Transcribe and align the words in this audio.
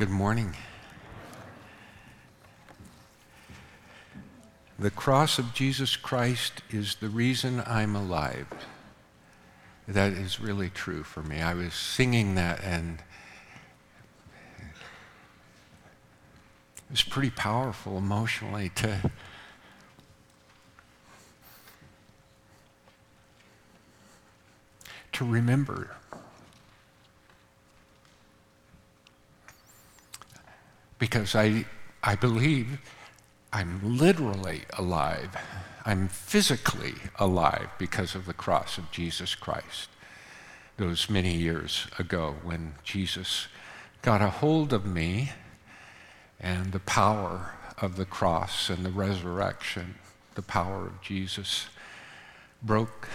Good 0.00 0.08
morning. 0.08 0.56
The 4.78 4.90
cross 4.90 5.38
of 5.38 5.52
Jesus 5.52 5.94
Christ 5.94 6.62
is 6.70 6.94
the 6.94 7.10
reason 7.10 7.62
I'm 7.66 7.94
alive. 7.94 8.46
That 9.86 10.14
is 10.14 10.40
really 10.40 10.70
true 10.70 11.02
for 11.02 11.22
me. 11.22 11.42
I 11.42 11.52
was 11.52 11.74
singing 11.74 12.34
that 12.36 12.64
and 12.64 13.02
it 16.78 16.90
was 16.90 17.02
pretty 17.02 17.28
powerful 17.28 17.98
emotionally 17.98 18.70
to 18.76 19.10
to 25.12 25.24
remember 25.26 25.90
because 31.00 31.34
I, 31.34 31.64
I 32.04 32.14
believe 32.14 32.78
I'm 33.52 33.98
literally 33.98 34.62
alive. 34.78 35.34
I'm 35.84 36.06
physically 36.06 36.94
alive 37.18 37.68
because 37.78 38.14
of 38.14 38.26
the 38.26 38.34
cross 38.34 38.78
of 38.78 38.92
Jesus 38.92 39.34
Christ. 39.34 39.88
Those 40.76 41.10
many 41.10 41.34
years 41.34 41.88
ago 41.98 42.36
when 42.44 42.74
Jesus 42.84 43.48
got 44.02 44.22
a 44.22 44.28
hold 44.28 44.72
of 44.72 44.86
me 44.86 45.32
and 46.38 46.72
the 46.72 46.80
power 46.80 47.54
of 47.78 47.96
the 47.96 48.04
cross 48.04 48.70
and 48.70 48.84
the 48.84 48.90
resurrection, 48.90 49.96
the 50.34 50.42
power 50.42 50.86
of 50.86 51.00
Jesus 51.00 51.66
broke 52.62 53.08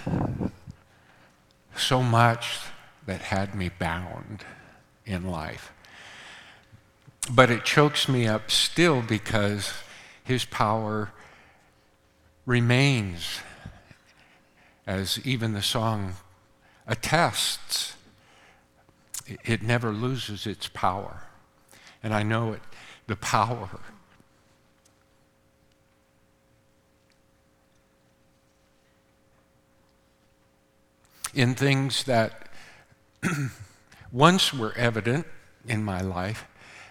so 1.78 2.02
much 2.02 2.60
that 3.06 3.22
had 3.22 3.54
me 3.54 3.70
bound 3.70 4.44
in 5.06 5.30
life. 5.30 5.72
But 7.32 7.50
it 7.50 7.66
chokes 7.66 8.08
me 8.08 8.28
up 8.28 8.52
still 8.52 9.02
because 9.02 9.74
his 10.24 10.46
power 10.46 11.12
remains, 12.46 13.40
as 14.86 15.20
even 15.26 15.54
the 15.54 15.64
song 15.64 16.16
attests. 16.88 17.96
It 19.44 19.64
never 19.64 19.92
loses 19.92 20.46
its 20.46 20.68
power. 20.68 21.24
And 22.04 22.14
I 22.14 22.22
know 22.22 22.54
it, 22.54 22.62
the 23.08 23.16
power 23.16 23.70
in 31.36 31.54
things 31.54 32.06
that 32.06 32.48
once 34.12 34.54
were 34.54 34.74
evident 34.78 35.28
in 35.68 35.84
my 35.84 36.00
life 36.02 36.46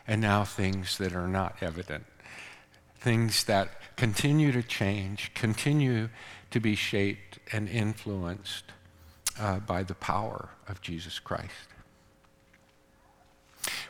and 0.06 0.20
now 0.20 0.44
things 0.44 0.98
that 0.98 1.14
are 1.14 1.28
not 1.28 1.56
evident. 1.60 2.04
Things 2.98 3.44
that 3.44 3.96
continue 3.96 4.52
to 4.52 4.62
change, 4.62 5.32
continue 5.34 6.08
to 6.50 6.60
be 6.60 6.74
shaped 6.74 7.38
and 7.52 7.68
influenced 7.68 8.64
uh, 9.38 9.58
by 9.60 9.82
the 9.82 9.94
power 9.94 10.50
of 10.68 10.80
Jesus 10.80 11.18
Christ. 11.18 11.68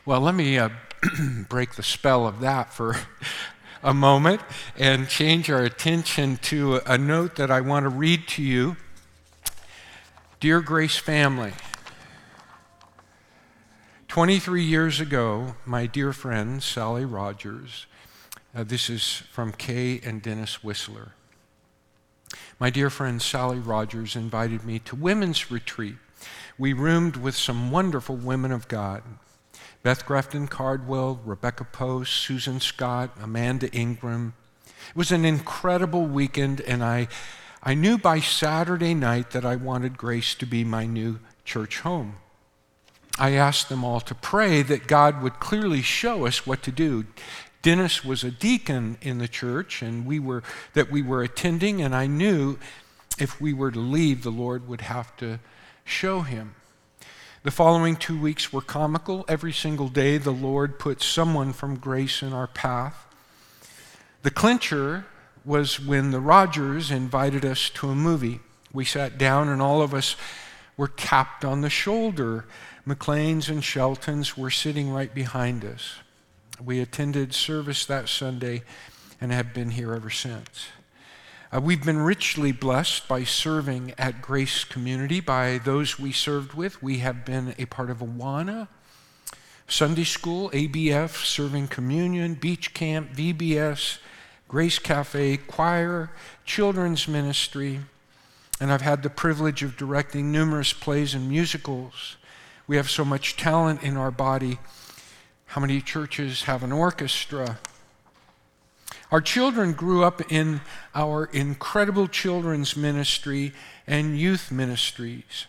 Well, 0.05 0.21
let 0.21 0.35
me 0.35 0.57
uh, 0.57 0.69
break 1.49 1.75
the 1.75 1.83
spell 1.83 2.27
of 2.27 2.39
that 2.41 2.73
for 2.73 2.95
a 3.83 3.93
moment 3.93 4.41
and 4.77 5.07
change 5.07 5.49
our 5.49 5.63
attention 5.63 6.37
to 6.37 6.81
a 6.85 6.97
note 6.97 7.35
that 7.35 7.51
I 7.51 7.61
want 7.61 7.83
to 7.83 7.89
read 7.89 8.27
to 8.29 8.43
you. 8.43 8.77
Dear 10.39 10.61
Grace 10.61 10.97
family, 10.97 11.53
23 14.15 14.63
years 14.63 15.01
ago, 15.01 15.55
my 15.65 15.85
dear 15.85 16.13
friend 16.13 16.63
Sally 16.63 17.03
Rogers, 17.03 17.85
uh, 18.55 18.63
this 18.63 18.89
is 18.89 19.23
from 19.29 19.51
Kay 19.51 19.99
and 20.05 20.21
Dennis 20.21 20.63
Whistler. 20.63 21.11
My 22.57 22.69
dear 22.69 22.89
friend 22.89 23.21
Sally 23.21 23.59
Rogers 23.59 24.15
invited 24.15 24.63
me 24.63 24.79
to 24.79 24.95
women's 24.95 25.51
retreat. 25.51 25.97
We 26.57 26.71
roomed 26.71 27.17
with 27.17 27.35
some 27.35 27.71
wonderful 27.71 28.15
women 28.15 28.53
of 28.53 28.69
God 28.69 29.03
Beth 29.83 30.05
Grafton 30.05 30.47
Cardwell, 30.47 31.19
Rebecca 31.25 31.65
Post, 31.65 32.13
Susan 32.13 32.61
Scott, 32.61 33.11
Amanda 33.21 33.69
Ingram. 33.73 34.33
It 34.65 34.95
was 34.95 35.11
an 35.11 35.25
incredible 35.25 36.05
weekend, 36.05 36.61
and 36.61 36.81
I, 36.81 37.09
I 37.61 37.73
knew 37.73 37.97
by 37.97 38.21
Saturday 38.21 38.93
night 38.93 39.31
that 39.31 39.43
I 39.43 39.57
wanted 39.57 39.97
Grace 39.97 40.35
to 40.35 40.45
be 40.45 40.63
my 40.63 40.85
new 40.85 41.19
church 41.43 41.81
home. 41.81 42.15
I 43.17 43.31
asked 43.31 43.69
them 43.69 43.83
all 43.83 44.01
to 44.01 44.15
pray 44.15 44.61
that 44.63 44.87
God 44.87 45.21
would 45.21 45.39
clearly 45.39 45.81
show 45.81 46.25
us 46.25 46.45
what 46.45 46.61
to 46.63 46.71
do. 46.71 47.05
Dennis 47.61 48.03
was 48.03 48.23
a 48.23 48.31
deacon 48.31 48.97
in 49.01 49.17
the 49.17 49.27
church 49.27 49.81
and 49.81 50.05
we 50.05 50.19
were 50.19 50.43
that 50.73 50.91
we 50.91 51.01
were 51.01 51.23
attending 51.23 51.81
and 51.81 51.95
I 51.95 52.07
knew 52.07 52.59
if 53.17 53.39
we 53.39 53.53
were 53.53 53.71
to 53.71 53.79
leave 53.79 54.23
the 54.23 54.31
Lord 54.31 54.67
would 54.67 54.81
have 54.81 55.15
to 55.17 55.39
show 55.83 56.21
him. 56.21 56.55
The 57.43 57.51
following 57.51 57.95
2 57.95 58.19
weeks 58.19 58.51
were 58.51 58.61
comical. 58.61 59.23
Every 59.27 59.53
single 59.53 59.87
day 59.87 60.17
the 60.17 60.31
Lord 60.31 60.77
put 60.77 61.01
someone 61.01 61.53
from 61.53 61.77
grace 61.77 62.21
in 62.21 62.33
our 62.33 62.47
path. 62.47 63.05
The 64.23 64.31
clincher 64.31 65.05
was 65.45 65.79
when 65.79 66.11
the 66.11 66.19
Rogers 66.19 66.91
invited 66.91 67.45
us 67.45 67.69
to 67.75 67.89
a 67.89 67.95
movie. 67.95 68.41
We 68.73 68.83
sat 68.83 69.17
down 69.17 69.47
and 69.47 69.61
all 69.61 69.81
of 69.81 69.93
us 69.93 70.15
were 70.75 70.87
tapped 70.87 71.45
on 71.45 71.61
the 71.61 71.69
shoulder 71.69 72.45
McLean's 72.87 73.49
and 73.49 73.63
Shelton's 73.63 74.37
were 74.37 74.51
sitting 74.51 74.91
right 74.91 75.11
behind 75.11 75.65
us. 75.65 75.95
We 76.63 76.79
attended 76.79 77.33
service 77.33 77.83
that 77.87 78.07
Sunday 78.07 78.61
and 79.19 79.31
have 79.31 79.55
been 79.55 79.71
here 79.71 79.95
ever 79.95 80.11
since. 80.11 80.67
Uh, 81.51 81.61
we've 81.61 81.83
been 81.83 81.97
richly 81.97 82.51
blessed 82.51 83.07
by 83.07 83.23
serving 83.23 83.95
at 83.97 84.21
Grace 84.21 84.63
Community, 84.63 85.19
by 85.19 85.57
those 85.57 85.97
we 85.97 86.11
served 86.11 86.53
with. 86.53 86.83
We 86.83 86.99
have 86.99 87.25
been 87.25 87.55
a 87.57 87.65
part 87.65 87.89
of 87.89 87.99
Awana, 87.99 88.67
Sunday 89.67 90.03
School, 90.03 90.51
ABF, 90.51 91.25
Serving 91.25 91.69
Communion, 91.69 92.35
Beach 92.35 92.75
Camp, 92.75 93.15
VBS, 93.15 93.97
Grace 94.47 94.77
Cafe, 94.77 95.37
Choir, 95.37 96.11
Children's 96.45 97.07
Ministry, 97.07 97.79
and 98.61 98.71
I've 98.71 98.81
had 98.81 99.01
the 99.01 99.09
privilege 99.09 99.63
of 99.63 99.75
directing 99.75 100.31
numerous 100.31 100.71
plays 100.71 101.15
and 101.15 101.27
musicals 101.27 102.17
we 102.67 102.77
have 102.77 102.89
so 102.89 103.05
much 103.05 103.37
talent 103.37 103.83
in 103.83 103.97
our 103.97 104.11
body. 104.11 104.59
How 105.47 105.61
many 105.61 105.81
churches 105.81 106.43
have 106.43 106.63
an 106.63 106.71
orchestra? 106.71 107.59
Our 109.11 109.21
children 109.21 109.73
grew 109.73 110.03
up 110.03 110.31
in 110.31 110.61
our 110.93 111.25
incredible 111.25 112.07
children's 112.07 112.75
ministry 112.75 113.53
and 113.85 114.17
youth 114.17 114.51
ministries. 114.51 115.45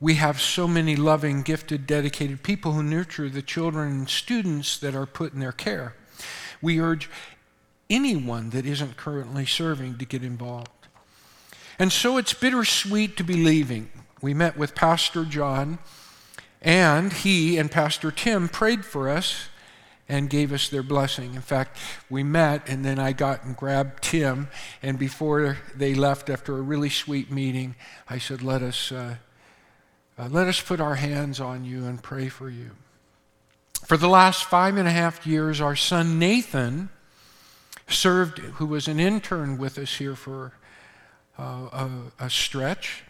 We 0.00 0.14
have 0.14 0.40
so 0.40 0.66
many 0.66 0.96
loving, 0.96 1.42
gifted, 1.42 1.86
dedicated 1.86 2.42
people 2.42 2.72
who 2.72 2.82
nurture 2.82 3.28
the 3.28 3.42
children 3.42 3.92
and 3.92 4.08
students 4.08 4.78
that 4.78 4.94
are 4.94 5.06
put 5.06 5.32
in 5.32 5.40
their 5.40 5.52
care. 5.52 5.94
We 6.60 6.80
urge 6.80 7.10
anyone 7.88 8.50
that 8.50 8.66
isn't 8.66 8.96
currently 8.96 9.46
serving 9.46 9.98
to 9.98 10.04
get 10.04 10.24
involved. 10.24 10.70
And 11.78 11.92
so 11.92 12.16
it's 12.16 12.34
bittersweet 12.34 13.16
to 13.18 13.24
be 13.24 13.34
leaving 13.34 13.90
we 14.22 14.34
met 14.34 14.56
with 14.56 14.74
Pastor 14.74 15.24
John, 15.24 15.78
and 16.62 17.12
he 17.12 17.58
and 17.58 17.70
Pastor 17.70 18.10
Tim 18.10 18.48
prayed 18.48 18.84
for 18.84 19.08
us 19.08 19.48
and 20.08 20.30
gave 20.30 20.52
us 20.52 20.68
their 20.68 20.82
blessing. 20.82 21.34
In 21.34 21.40
fact, 21.40 21.78
we 22.08 22.22
met, 22.22 22.68
and 22.68 22.84
then 22.84 22.98
I 22.98 23.12
got 23.12 23.44
and 23.44 23.56
grabbed 23.56 24.02
Tim, 24.02 24.48
and 24.82 24.98
before 24.98 25.58
they 25.74 25.94
left 25.94 26.30
after 26.30 26.56
a 26.56 26.62
really 26.62 26.90
sweet 26.90 27.30
meeting, 27.30 27.74
I 28.08 28.18
said, 28.18 28.42
Let 28.42 28.62
us, 28.62 28.92
uh, 28.92 29.16
uh, 30.18 30.28
let 30.30 30.46
us 30.46 30.60
put 30.60 30.80
our 30.80 30.94
hands 30.94 31.40
on 31.40 31.64
you 31.64 31.84
and 31.84 32.02
pray 32.02 32.28
for 32.28 32.48
you. 32.48 32.70
For 33.84 33.96
the 33.96 34.08
last 34.08 34.44
five 34.44 34.76
and 34.76 34.88
a 34.88 34.92
half 34.92 35.26
years, 35.26 35.60
our 35.60 35.76
son 35.76 36.18
Nathan 36.18 36.88
served, 37.88 38.38
who 38.38 38.66
was 38.66 38.88
an 38.88 38.98
intern 38.98 39.58
with 39.58 39.78
us 39.78 39.96
here 39.96 40.16
for 40.16 40.52
uh, 41.38 41.88
a, 42.20 42.24
a 42.24 42.30
stretch. 42.30 43.04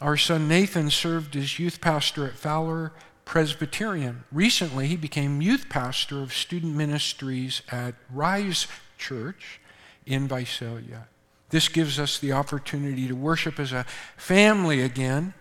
Our 0.00 0.16
son 0.16 0.48
Nathan 0.48 0.88
served 0.88 1.36
as 1.36 1.58
youth 1.58 1.82
pastor 1.82 2.26
at 2.26 2.34
Fowler 2.34 2.92
Presbyterian. 3.26 4.24
Recently, 4.32 4.86
he 4.86 4.96
became 4.96 5.42
youth 5.42 5.68
pastor 5.68 6.22
of 6.22 6.32
student 6.32 6.74
ministries 6.74 7.60
at 7.70 7.94
Rise 8.10 8.66
Church 8.96 9.60
in 10.06 10.26
Visalia. 10.26 11.06
This 11.50 11.68
gives 11.68 11.98
us 11.98 12.18
the 12.18 12.32
opportunity 12.32 13.08
to 13.08 13.14
worship 13.14 13.60
as 13.60 13.72
a 13.72 13.84
family 14.16 14.80
again, 14.80 15.34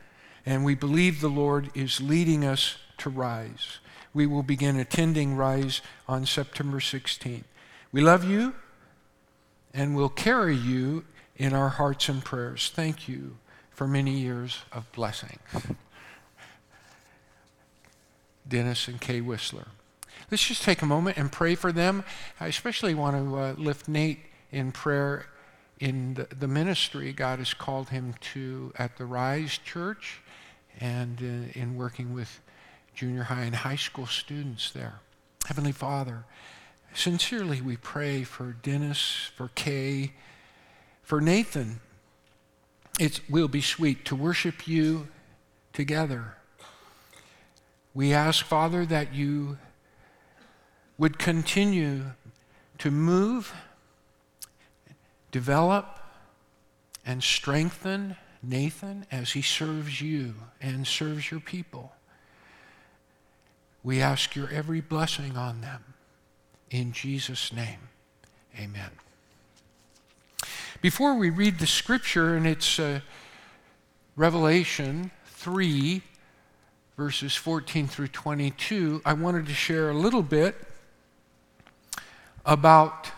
and 0.46 0.66
we 0.66 0.76
believe 0.76 1.22
the 1.22 1.30
Lord 1.30 1.70
is 1.74 2.02
leading 2.02 2.44
us 2.44 2.78
to 2.98 3.10
Rise. 3.10 3.80
We 4.14 4.28
will 4.28 4.44
begin 4.44 4.76
attending 4.76 5.38
Rise 5.38 5.82
on 6.06 6.26
September 6.26 6.80
16th. 6.80 7.46
We 7.94 8.02
love 8.02 8.26
you, 8.26 8.56
and 9.74 9.96
we'll 9.96 10.10
carry 10.10 10.56
you 10.58 11.06
in 11.38 11.54
our 11.54 11.70
hearts 11.70 12.10
and 12.10 12.26
prayers. 12.26 12.70
Thank 12.76 13.08
you 13.08 13.38
for 13.80 13.88
many 13.88 14.12
years 14.12 14.64
of 14.74 14.92
blessing. 14.92 15.40
Dennis 18.46 18.90
and 18.90 19.00
Kay 19.00 19.22
Whistler. 19.22 19.68
Let's 20.30 20.46
just 20.46 20.64
take 20.64 20.82
a 20.82 20.86
moment 20.86 21.16
and 21.16 21.32
pray 21.32 21.56
for 21.56 21.72
them. 21.72 22.04
I 22.42 22.48
especially 22.48 22.94
want 22.94 23.16
to 23.16 23.38
uh, 23.38 23.54
lift 23.54 23.88
Nate 23.88 24.20
in 24.52 24.74
prayer 24.74 25.28
in 25.80 26.16
the, 26.16 26.28
the, 26.36 26.48
ministry 26.50 27.14
God 27.14 27.40
has 27.40 27.54
called 27.54 27.88
him 27.88 28.16
to 28.34 28.74
at 28.78 28.98
the 28.98 29.06
Rise 29.06 29.58
Church 29.58 30.20
and 30.82 31.18
uh, 31.22 31.58
in 31.58 31.78
working 31.78 32.14
with 32.14 32.42
junior 32.94 33.24
high 33.24 33.44
and 33.44 33.56
high 33.56 33.78
school 33.78 34.08
students 34.08 34.72
there. 34.72 35.00
Heavenly 35.46 35.72
Father, 35.72 36.26
sincerely 36.94 37.62
we 37.62 37.78
pray 37.78 38.26
for 38.26 38.58
Dennis, 38.62 39.32
for 39.38 39.52
Kay, 39.56 40.12
for 41.02 41.22
Nathan. 41.22 41.80
It 43.00 43.22
will 43.30 43.48
be 43.48 43.62
sweet 43.62 44.04
to 44.06 44.16
worship 44.16 44.68
you 44.68 45.08
together. 45.72 46.36
We 47.94 48.14
ask, 48.14 48.46
Father, 48.46 48.86
that 48.86 49.14
you 49.16 49.58
would 50.98 51.18
continue 51.18 52.12
to 52.80 52.92
move, 52.92 53.54
develop, 55.32 55.98
and 57.06 57.24
strengthen 57.24 58.18
Nathan 58.44 59.06
as 59.10 59.32
he 59.32 59.42
serves 59.42 60.02
you 60.02 60.36
and 60.62 60.86
serves 60.86 61.32
your 61.32 61.40
people. 61.40 61.94
We 63.82 64.02
ask 64.02 64.36
your 64.36 64.50
every 64.50 64.82
blessing 64.82 65.38
on 65.38 65.62
them. 65.62 65.86
In 66.70 66.92
Jesus' 66.92 67.54
name, 67.54 67.80
amen. 68.60 68.92
Before 70.82 71.16
we 71.16 71.30
read 71.30 71.60
the 71.60 71.68
scripture, 71.68 72.38
and 72.38 72.48
it's 72.48 72.80
uh, 72.80 73.02
Revelation 74.16 75.12
3, 75.26 76.02
verses 76.96 77.36
14 77.36 77.86
through 77.86 78.08
22, 78.08 79.02
I 79.04 79.12
wanted 79.12 79.48
to 79.48 79.54
share 79.54 79.90
a 79.90 79.94
little 79.94 80.24
bit 80.24 80.56
about 82.46 83.12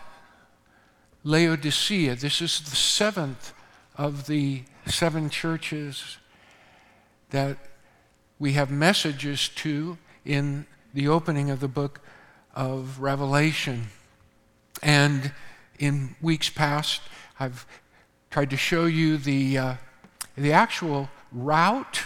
Laodicea. 1.22 2.16
This 2.16 2.40
is 2.40 2.58
the 2.62 2.74
seventh 2.74 3.52
of 3.94 4.26
the 4.26 4.64
seven 4.86 5.30
churches 5.30 6.16
that 7.30 7.58
we 8.40 8.54
have 8.54 8.72
messages 8.72 9.48
to 9.50 9.98
in 10.24 10.66
the 10.92 11.06
opening 11.06 11.48
of 11.48 11.60
the 11.60 11.68
book 11.68 12.00
of 12.56 12.98
Revelation. 12.98 13.86
And 14.82 15.30
in 15.78 16.16
weeks 16.20 16.48
past, 16.48 17.02
I've 17.40 17.66
tried 18.30 18.50
to 18.50 18.56
show 18.56 18.86
you 18.86 19.18
the, 19.18 19.58
uh, 19.58 19.74
the 20.36 20.52
actual 20.52 21.08
route, 21.30 22.02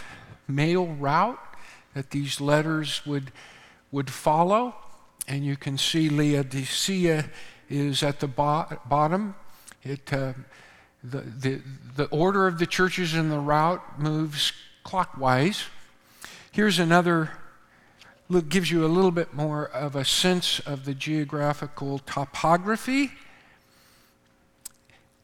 mail 0.49 0.87
route, 0.87 1.38
that 1.94 2.11
these 2.11 2.40
letters 2.40 3.05
would, 3.06 3.32
would 3.90 4.11
follow. 4.11 4.75
And 5.28 5.44
you 5.44 5.56
can 5.56 5.78
see 5.78 6.08
Laodicea 6.08 7.31
is 7.69 8.02
at 8.02 8.20
the 8.20 8.28
bo- 8.28 8.67
bottom. 8.87 9.34
It, 9.82 10.12
uh, 10.12 10.34
the, 11.02 11.20
the, 11.20 11.62
the 11.96 12.05
order 12.06 12.46
of 12.46 12.58
the 12.58 12.67
churches 12.67 13.14
in 13.14 13.28
the 13.28 13.38
route 13.38 14.00
moves 14.00 14.52
clockwise. 14.82 15.64
Here's 16.52 16.78
another, 16.78 17.31
look 18.28 18.49
gives 18.49 18.70
you 18.70 18.84
a 18.84 18.88
little 18.88 19.11
bit 19.11 19.34
more 19.34 19.67
of 19.69 19.94
a 19.94 20.05
sense 20.05 20.61
of 20.61 20.84
the 20.84 20.94
geographical 20.94 21.99
topography. 22.00 23.12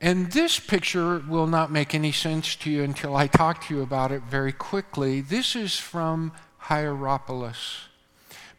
And 0.02 0.32
this 0.32 0.58
picture 0.58 1.22
will 1.28 1.46
not 1.46 1.70
make 1.70 1.94
any 1.94 2.10
sense 2.10 2.56
to 2.56 2.70
you 2.70 2.82
until 2.82 3.14
I 3.14 3.28
talk 3.28 3.64
to 3.66 3.74
you 3.76 3.82
about 3.82 4.10
it 4.10 4.22
very 4.24 4.52
quickly. 4.52 5.20
This 5.20 5.54
is 5.54 5.78
from 5.78 6.32
Hierapolis. 6.58 7.82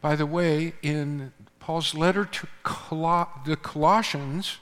By 0.00 0.16
the 0.16 0.24
way, 0.24 0.72
in 0.80 1.34
Paul's 1.60 1.94
letter 1.94 2.24
to 2.24 2.46
Col- 2.62 3.28
the 3.44 3.56
Colossians, 3.56 4.56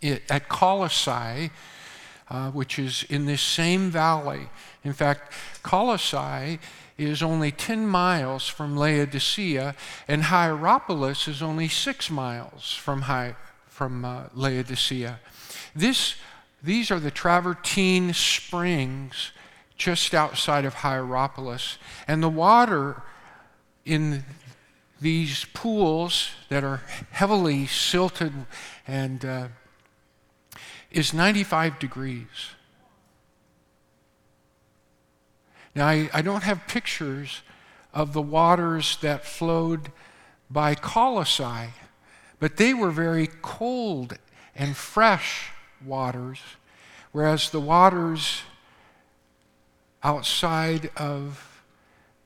it, 0.00 0.22
at 0.30 0.48
Colossae, 0.48 1.50
uh, 2.30 2.52
which 2.52 2.78
is 2.78 3.04
in 3.10 3.26
this 3.26 3.42
same 3.42 3.90
valley. 3.90 4.50
In 4.84 4.92
fact, 4.92 5.32
Colossae 5.64 6.60
is 6.96 7.24
only 7.24 7.50
10 7.50 7.88
miles 7.88 8.46
from 8.46 8.76
Laodicea, 8.76 9.74
and 10.06 10.22
Hierapolis 10.22 11.26
is 11.26 11.42
only 11.42 11.66
six 11.66 12.08
miles 12.08 12.72
from, 12.72 13.02
Hi- 13.02 13.34
from 13.66 14.04
uh, 14.04 14.24
Laodicea. 14.32 15.18
This, 15.74 16.16
these 16.62 16.90
are 16.90 17.00
the 17.00 17.10
Travertine 17.10 18.14
Springs 18.14 19.32
just 19.76 20.14
outside 20.14 20.64
of 20.64 20.74
Hierapolis. 20.74 21.78
And 22.06 22.22
the 22.22 22.28
water 22.28 23.02
in 23.84 24.24
these 25.00 25.46
pools 25.54 26.30
that 26.50 26.62
are 26.62 26.82
heavily 27.10 27.66
silted 27.66 28.32
and 28.86 29.24
uh, 29.24 29.48
is 30.90 31.14
95 31.14 31.78
degrees. 31.78 32.26
Now, 35.74 35.86
I, 35.86 36.10
I 36.12 36.22
don't 36.22 36.42
have 36.42 36.66
pictures 36.66 37.42
of 37.94 38.12
the 38.12 38.22
waters 38.22 38.98
that 39.00 39.24
flowed 39.24 39.92
by 40.50 40.74
Colossae, 40.74 41.70
but 42.38 42.56
they 42.56 42.74
were 42.74 42.90
very 42.90 43.28
cold 43.40 44.18
and 44.54 44.76
fresh 44.76 45.50
waters, 45.84 46.40
whereas 47.12 47.50
the 47.50 47.60
waters 47.60 48.42
outside 50.02 50.90
of 50.96 51.62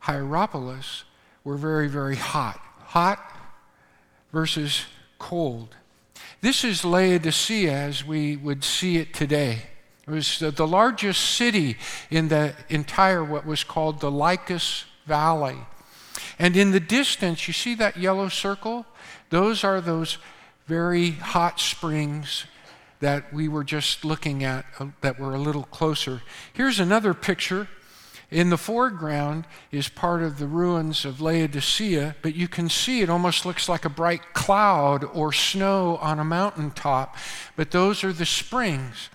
Hierapolis 0.00 1.04
were 1.42 1.56
very, 1.56 1.88
very 1.88 2.16
hot. 2.16 2.60
Hot 2.78 3.18
versus 4.32 4.84
cold. 5.18 5.74
This 6.40 6.64
is 6.64 6.84
Laodicea 6.84 7.72
as 7.72 8.04
we 8.04 8.36
would 8.36 8.62
see 8.62 8.98
it 8.98 9.14
today. 9.14 9.62
It 10.06 10.10
was 10.10 10.38
the 10.38 10.66
largest 10.66 11.22
city 11.22 11.78
in 12.10 12.28
the 12.28 12.54
entire 12.68 13.24
what 13.24 13.46
was 13.46 13.64
called 13.64 14.00
the 14.00 14.10
Lycus 14.10 14.84
Valley. 15.06 15.56
And 16.38 16.56
in 16.56 16.72
the 16.72 16.80
distance, 16.80 17.48
you 17.48 17.54
see 17.54 17.74
that 17.76 17.96
yellow 17.96 18.28
circle? 18.28 18.84
Those 19.30 19.64
are 19.64 19.80
those 19.80 20.18
very 20.66 21.12
hot 21.12 21.58
springs 21.60 22.44
that 23.04 23.30
we 23.34 23.48
were 23.48 23.64
just 23.64 24.02
looking 24.02 24.42
at 24.44 24.64
uh, 24.78 24.86
that 25.02 25.20
were 25.20 25.34
a 25.34 25.38
little 25.38 25.64
closer. 25.64 26.22
Here's 26.54 26.80
another 26.80 27.12
picture. 27.12 27.68
In 28.30 28.48
the 28.48 28.56
foreground 28.56 29.44
is 29.70 29.90
part 29.90 30.22
of 30.22 30.38
the 30.38 30.46
ruins 30.46 31.04
of 31.04 31.20
Laodicea, 31.20 32.16
but 32.22 32.34
you 32.34 32.48
can 32.48 32.70
see 32.70 33.02
it 33.02 33.10
almost 33.10 33.44
looks 33.44 33.68
like 33.68 33.84
a 33.84 33.90
bright 33.90 34.32
cloud 34.32 35.04
or 35.04 35.34
snow 35.34 35.98
on 35.98 36.18
a 36.18 36.24
mountaintop. 36.24 37.18
But 37.56 37.72
those 37.72 38.04
are 38.04 38.12
the 38.12 38.24
springs. 38.24 39.10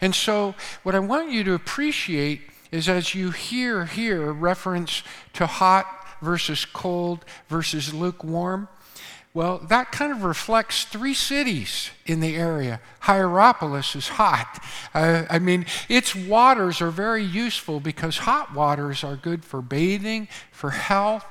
And 0.00 0.16
so, 0.16 0.56
what 0.82 0.96
I 0.96 0.98
want 0.98 1.30
you 1.30 1.44
to 1.44 1.54
appreciate 1.54 2.40
is 2.72 2.88
as 2.88 3.14
you 3.14 3.30
hear 3.30 3.84
here 3.84 4.32
reference 4.32 5.04
to 5.34 5.46
hot 5.46 5.86
versus 6.20 6.64
cold 6.64 7.24
versus 7.48 7.94
lukewarm, 7.94 8.66
well, 9.34 9.58
that 9.68 9.92
kind 9.92 10.10
of 10.10 10.24
reflects 10.24 10.84
three 10.84 11.14
cities 11.14 11.90
in 12.06 12.20
the 12.20 12.34
area. 12.34 12.80
Hierapolis 13.00 13.94
is 13.94 14.08
hot. 14.08 14.62
Uh, 14.94 15.24
I 15.28 15.38
mean, 15.38 15.66
its 15.88 16.14
waters 16.14 16.80
are 16.80 16.90
very 16.90 17.22
useful 17.22 17.78
because 17.78 18.18
hot 18.18 18.54
waters 18.54 19.04
are 19.04 19.16
good 19.16 19.44
for 19.44 19.60
bathing, 19.62 20.28
for 20.50 20.70
health. 20.70 21.24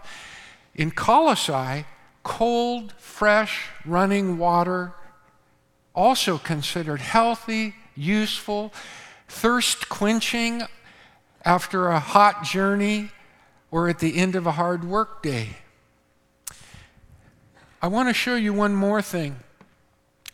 In 0.75 0.91
Colossae, 0.91 1.85
cold, 2.23 2.93
fresh, 2.97 3.69
running 3.83 4.37
water, 4.37 4.93
also 5.95 6.37
considered 6.37 7.01
healthy, 7.01 7.73
useful, 7.95 8.71
thirst 9.27 9.89
quenching 9.89 10.61
after 11.43 11.87
a 11.87 11.99
hot 11.99 12.43
journey 12.43 13.09
or 13.71 13.89
at 13.89 13.99
the 13.99 14.17
end 14.17 14.35
of 14.35 14.45
a 14.45 14.51
hard 14.51 14.83
work 14.83 15.23
day. 15.23 15.57
I 17.81 17.87
want 17.87 18.09
to 18.09 18.13
show 18.13 18.35
you 18.35 18.53
one 18.53 18.75
more 18.75 19.01
thing. 19.01 19.37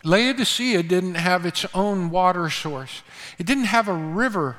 Laodicea 0.02 0.82
didn't 0.82 1.14
have 1.14 1.46
its 1.46 1.64
own 1.74 2.10
water 2.10 2.50
source, 2.50 3.02
it 3.38 3.46
didn't 3.46 3.64
have 3.64 3.88
a 3.88 3.94
river, 3.94 4.56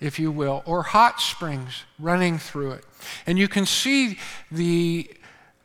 if 0.00 0.18
you 0.18 0.30
will, 0.30 0.62
or 0.64 0.82
hot 0.82 1.20
springs 1.20 1.84
running 1.98 2.38
through 2.38 2.72
it. 2.72 2.84
And 3.26 3.38
you 3.38 3.48
can 3.48 3.66
see 3.66 4.18
the 4.50 5.10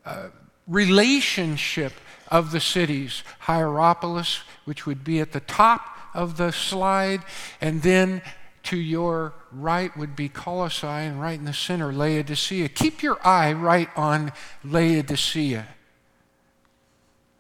uh, 0.05 0.27
relationship 0.67 1.93
of 2.29 2.51
the 2.51 2.59
cities 2.59 3.24
Hierapolis, 3.41 4.41
which 4.65 4.85
would 4.85 5.03
be 5.03 5.19
at 5.21 5.31
the 5.31 5.39
top 5.39 5.97
of 6.13 6.38
the 6.38 6.51
slide, 6.51 7.21
and 7.62 7.81
then 7.81 8.21
to 8.63 8.77
your 8.77 9.33
right 9.51 9.95
would 9.95 10.15
be 10.15 10.27
Colossae, 10.27 10.88
and 10.88 11.21
right 11.21 11.38
in 11.38 11.45
the 11.45 11.53
center, 11.53 11.93
Laodicea. 11.93 12.69
Keep 12.69 13.03
your 13.03 13.25
eye 13.25 13.53
right 13.53 13.89
on 13.95 14.33
Laodicea. 14.63 15.67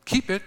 Keep 0.05 0.29
it. 0.29 0.41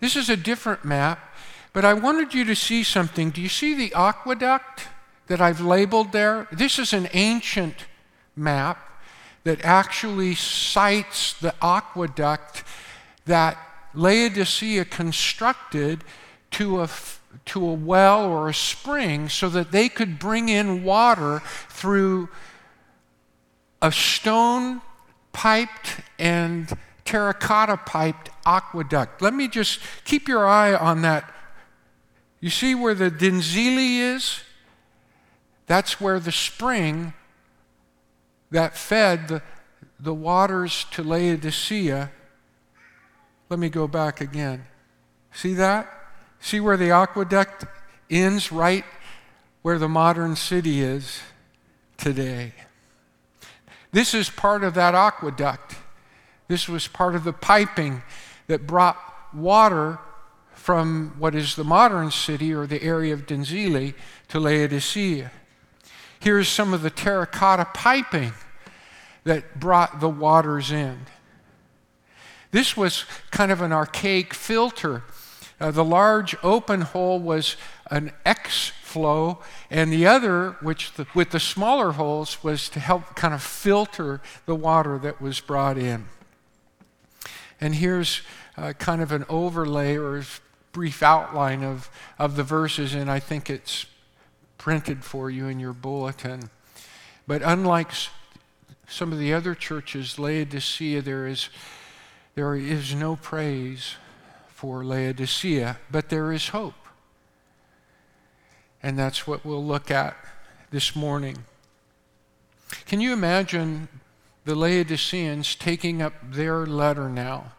This 0.00 0.16
is 0.16 0.28
a 0.28 0.36
different 0.36 0.84
map, 0.84 1.34
but 1.72 1.84
I 1.84 1.94
wanted 1.94 2.34
you 2.34 2.44
to 2.44 2.54
see 2.54 2.82
something. 2.82 3.30
Do 3.30 3.40
you 3.40 3.48
see 3.48 3.74
the 3.74 3.92
aqueduct 3.94 4.88
that 5.26 5.40
I've 5.40 5.60
labeled 5.60 6.12
there? 6.12 6.46
This 6.52 6.78
is 6.78 6.92
an 6.92 7.08
ancient 7.12 7.86
map 8.36 9.02
that 9.44 9.64
actually 9.64 10.34
cites 10.34 11.34
the 11.34 11.54
aqueduct 11.62 12.64
that 13.26 13.58
Laodicea 13.94 14.84
constructed 14.86 16.04
to 16.52 16.82
a, 16.82 16.88
to 17.46 17.64
a 17.66 17.72
well 17.72 18.24
or 18.24 18.48
a 18.48 18.54
spring 18.54 19.28
so 19.28 19.48
that 19.48 19.70
they 19.70 19.88
could 19.88 20.18
bring 20.18 20.48
in 20.48 20.84
water 20.84 21.42
through 21.68 22.28
a 23.82 23.92
stone 23.92 24.80
piped 25.32 26.00
and 26.18 26.76
terracotta 27.04 27.76
piped 27.76 28.30
aqueduct. 28.46 29.22
Let 29.22 29.34
me 29.34 29.48
just 29.48 29.80
keep 30.04 30.28
your 30.28 30.46
eye 30.46 30.74
on 30.74 31.02
that. 31.02 31.32
You 32.40 32.50
see 32.50 32.74
where 32.74 32.94
the 32.94 33.10
Denizli 33.10 34.14
is? 34.14 34.40
That's 35.66 36.00
where 36.00 36.20
the 36.20 36.32
spring 36.32 37.14
that 38.50 38.76
fed 38.76 39.28
the, 39.28 39.42
the 39.98 40.14
waters 40.14 40.84
to 40.92 41.02
Laodicea. 41.02 42.10
Let 43.48 43.58
me 43.58 43.68
go 43.68 43.88
back 43.88 44.20
again. 44.20 44.66
See 45.32 45.54
that? 45.54 45.90
See 46.40 46.60
where 46.60 46.76
the 46.76 46.90
aqueduct 46.90 47.64
ends, 48.10 48.52
right 48.52 48.84
where 49.62 49.78
the 49.78 49.88
modern 49.88 50.36
city 50.36 50.82
is 50.82 51.20
today. 51.96 52.52
This 53.92 54.12
is 54.12 54.28
part 54.28 54.62
of 54.62 54.74
that 54.74 54.94
aqueduct. 54.94 55.76
This 56.48 56.68
was 56.68 56.86
part 56.86 57.14
of 57.14 57.24
the 57.24 57.32
piping 57.32 58.02
that 58.46 58.66
brought 58.66 58.96
water 59.34 59.98
from 60.52 61.14
what 61.18 61.34
is 61.34 61.56
the 61.56 61.64
modern 61.64 62.10
city 62.10 62.52
or 62.52 62.66
the 62.66 62.82
area 62.82 63.12
of 63.12 63.26
Denizli 63.26 63.94
to 64.28 64.40
Laodicea. 64.40 65.30
Here's 66.20 66.48
some 66.48 66.72
of 66.72 66.82
the 66.82 66.90
terracotta 66.90 67.66
piping 67.74 68.32
that 69.24 69.58
brought 69.58 70.00
the 70.00 70.08
waters 70.08 70.70
in. 70.70 71.00
This 72.50 72.76
was 72.76 73.04
kind 73.30 73.50
of 73.50 73.60
an 73.60 73.72
archaic 73.72 74.32
filter. 74.32 75.02
Uh, 75.60 75.70
the 75.70 75.84
large 75.84 76.36
open 76.42 76.82
hole 76.82 77.18
was 77.18 77.56
an 77.90 78.12
X 78.24 78.68
flow, 78.68 79.40
and 79.70 79.92
the 79.92 80.06
other, 80.06 80.56
which 80.60 80.92
the, 80.92 81.06
with 81.14 81.30
the 81.30 81.40
smaller 81.40 81.92
holes, 81.92 82.44
was 82.44 82.68
to 82.70 82.80
help 82.80 83.16
kind 83.16 83.34
of 83.34 83.42
filter 83.42 84.20
the 84.46 84.54
water 84.54 84.98
that 84.98 85.20
was 85.20 85.40
brought 85.40 85.76
in. 85.76 86.06
And 87.60 87.74
here's 87.74 88.22
uh, 88.56 88.72
kind 88.74 89.00
of 89.00 89.12
an 89.12 89.24
overlay 89.28 89.96
or 89.96 90.22
brief 90.72 91.02
outline 91.02 91.62
of, 91.62 91.88
of 92.18 92.36
the 92.36 92.42
verses, 92.42 92.94
and 92.94 93.10
I 93.10 93.20
think 93.20 93.48
it's 93.48 93.86
printed 94.58 95.04
for 95.04 95.30
you 95.30 95.46
in 95.46 95.60
your 95.60 95.72
bulletin. 95.72 96.50
But 97.26 97.42
unlike 97.42 97.90
some 98.88 99.12
of 99.12 99.18
the 99.18 99.32
other 99.32 99.54
churches, 99.54 100.18
Laodicea, 100.18 101.02
there 101.02 101.26
is, 101.26 101.48
there 102.34 102.54
is 102.56 102.94
no 102.94 103.16
praise 103.16 103.96
for 104.48 104.84
Laodicea, 104.84 105.78
but 105.90 106.08
there 106.08 106.32
is 106.32 106.48
hope. 106.48 106.74
And 108.82 108.98
that's 108.98 109.26
what 109.26 109.44
we'll 109.44 109.64
look 109.64 109.90
at 109.90 110.16
this 110.70 110.94
morning. 110.94 111.44
Can 112.86 113.00
you 113.00 113.12
imagine 113.12 113.88
the 114.44 114.54
Laodiceans 114.54 115.54
taking 115.54 116.02
up 116.02 116.14
their 116.22 116.66
letter 116.66 117.08
now? 117.08 117.52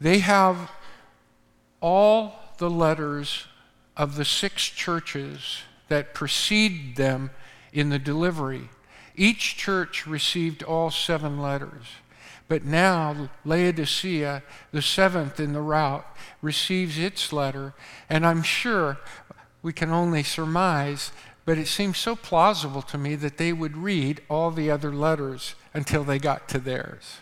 They 0.00 0.18
have 0.18 0.70
all 1.80 2.34
the 2.58 2.70
letters 2.70 3.46
of 3.96 4.16
the 4.16 4.24
six 4.24 4.64
churches 4.64 5.62
that 5.88 6.14
precede 6.14 6.96
them 6.96 7.30
in 7.72 7.90
the 7.90 7.98
delivery. 7.98 8.68
Each 9.14 9.56
church 9.56 10.06
received 10.06 10.62
all 10.62 10.90
seven 10.90 11.40
letters. 11.40 11.84
But 12.48 12.64
now, 12.64 13.30
Laodicea, 13.44 14.42
the 14.72 14.82
seventh 14.82 15.38
in 15.38 15.52
the 15.52 15.60
route, 15.60 16.04
receives 16.40 16.98
its 16.98 17.32
letter. 17.32 17.74
And 18.08 18.26
I'm 18.26 18.42
sure 18.42 18.98
we 19.62 19.72
can 19.72 19.90
only 19.90 20.22
surmise, 20.22 21.12
but 21.44 21.58
it 21.58 21.68
seems 21.68 21.98
so 21.98 22.16
plausible 22.16 22.82
to 22.82 22.98
me 22.98 23.14
that 23.16 23.38
they 23.38 23.52
would 23.52 23.76
read 23.76 24.20
all 24.28 24.50
the 24.50 24.70
other 24.70 24.92
letters 24.92 25.54
until 25.74 26.04
they 26.04 26.18
got 26.18 26.48
to 26.50 26.58
theirs. 26.58 27.18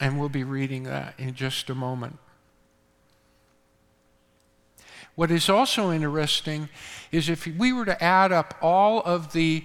And 0.00 0.18
we'll 0.18 0.28
be 0.28 0.44
reading 0.44 0.82
that 0.84 1.14
in 1.18 1.34
just 1.34 1.70
a 1.70 1.74
moment. 1.74 2.18
What 5.14 5.30
is 5.30 5.48
also 5.48 5.90
interesting 5.90 6.68
is 7.10 7.30
if 7.30 7.46
we 7.46 7.72
were 7.72 7.86
to 7.86 8.02
add 8.04 8.32
up 8.32 8.54
all 8.60 9.00
of 9.00 9.32
the 9.32 9.64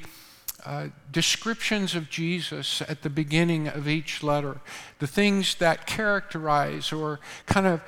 uh, 0.66 0.88
descriptions 1.12 1.94
of 1.96 2.10
Jesus 2.10 2.82
at 2.84 3.02
the 3.02 3.10
beginning 3.10 3.68
of 3.68 3.88
each 3.88 4.24
letter, 4.24 4.62
the 5.00 5.08
things 5.08 5.56
that 5.56 5.86
characterize 5.86 6.94
or 6.94 7.20
kind 7.48 7.68
of 7.68 7.82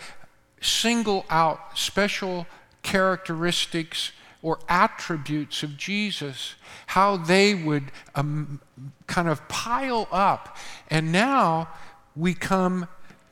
single 0.59 1.25
out 1.29 1.77
special 1.77 2.47
characteristics 2.81 4.11
or 4.43 4.59
attributes 4.67 5.63
of 5.63 5.77
Jesus, 5.77 6.55
how 6.87 7.17
they 7.17 7.55
would 7.55 7.85
um, 8.13 8.59
kind 9.07 9.29
of 9.29 9.47
pile 9.47 10.07
up. 10.11 10.57
And 10.89 11.11
now 11.11 11.69
we 12.15 12.35
come 12.35 12.87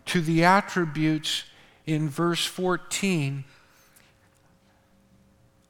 to 0.05 0.21
the 0.21 0.43
attributes 0.43 1.43
in 1.85 2.09
verse 2.09 2.45
14 2.45 3.43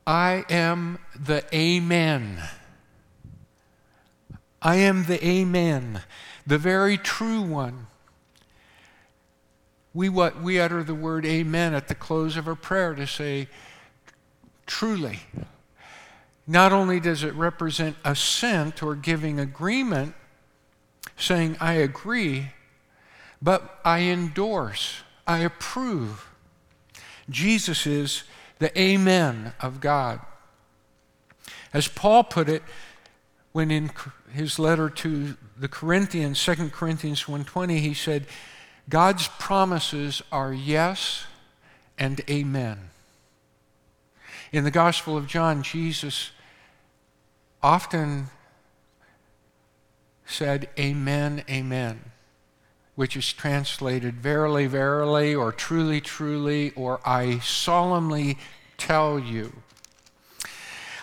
I 0.08 0.46
am 0.50 0.98
the 1.18 1.44
Amen. 1.56 2.42
I 4.62 4.76
am 4.76 5.06
the 5.06 5.26
Amen, 5.26 6.02
the 6.46 6.58
very 6.58 6.98
true 6.98 7.42
one. 7.42 7.88
We, 9.94 10.10
what, 10.10 10.42
we 10.42 10.60
utter 10.60 10.84
the 10.84 10.96
word 10.96 11.26
Amen 11.26 11.74
at 11.74 11.88
the 11.88 11.96
close 11.96 12.38
of 12.38 12.48
a 12.48 12.56
prayer 12.56 12.96
to 12.96 13.06
say, 13.06 13.48
truly. 14.72 15.20
Not 16.48 16.72
only 16.72 17.02
does 17.02 17.24
it 17.24 17.34
represent 17.34 17.98
assent 18.06 18.82
or 18.82 18.96
giving 18.96 19.38
agreement, 19.38 20.16
saying, 21.18 21.58
I 21.60 21.74
agree, 21.74 22.52
but 23.42 23.80
I 23.84 24.00
endorse, 24.04 25.04
I 25.28 25.40
approve. 25.40 26.26
Jesus 27.30 27.86
is 27.86 28.24
the 28.60 28.72
amen 28.80 29.54
of 29.60 29.82
God. 29.82 30.22
As 31.74 31.90
Paul 31.90 32.24
put 32.24 32.48
it 32.48 32.64
when 33.52 33.72
in 33.72 33.92
his 34.34 34.58
letter 34.58 34.90
to 34.90 35.36
the 35.58 35.68
Corinthians, 35.68 36.42
2 36.42 36.70
Corinthians 36.70 37.26
1:20, 37.26 37.80
he 37.80 37.94
said, 37.94 38.26
God's 38.88 39.28
promises 39.28 40.24
are 40.32 40.54
yes 40.54 41.26
and 41.98 42.22
amen. 42.30 42.91
In 44.52 44.64
the 44.64 44.72
Gospel 44.72 45.16
of 45.18 45.28
John, 45.28 45.64
Jesus 45.64 46.32
often 47.62 48.28
said, 50.26 50.70
Amen, 50.78 51.44
amen 51.50 52.12
which 52.96 53.16
is 53.16 53.34
translated 53.34 54.16
verily, 54.16 54.68
verily, 54.68 55.34
or 55.34 55.52
truly, 55.52 56.02
truly, 56.02 56.72
or 56.76 57.00
I 57.04 57.40
solemnly 57.40 58.38
tell 58.78 59.20
you. 59.20 59.64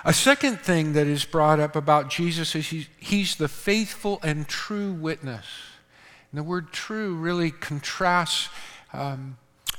A 0.04 0.12
second 0.12 0.60
thing 0.60 0.92
that 0.92 1.06
is 1.06 1.24
brought 1.24 1.58
up 1.58 1.74
about 1.74 2.08
Jesus 2.08 2.54
is 2.54 2.86
he's, 2.98 3.36
the 3.36 3.48
faithful 3.48 4.20
and 4.22 4.46
true 4.46 4.92
witness. 4.92 5.46
And 6.30 6.38
the 6.38 6.44
word 6.44 6.72
true 6.72 7.14
really 7.14 7.50
contrasts 7.50 8.48
um, 8.92 9.38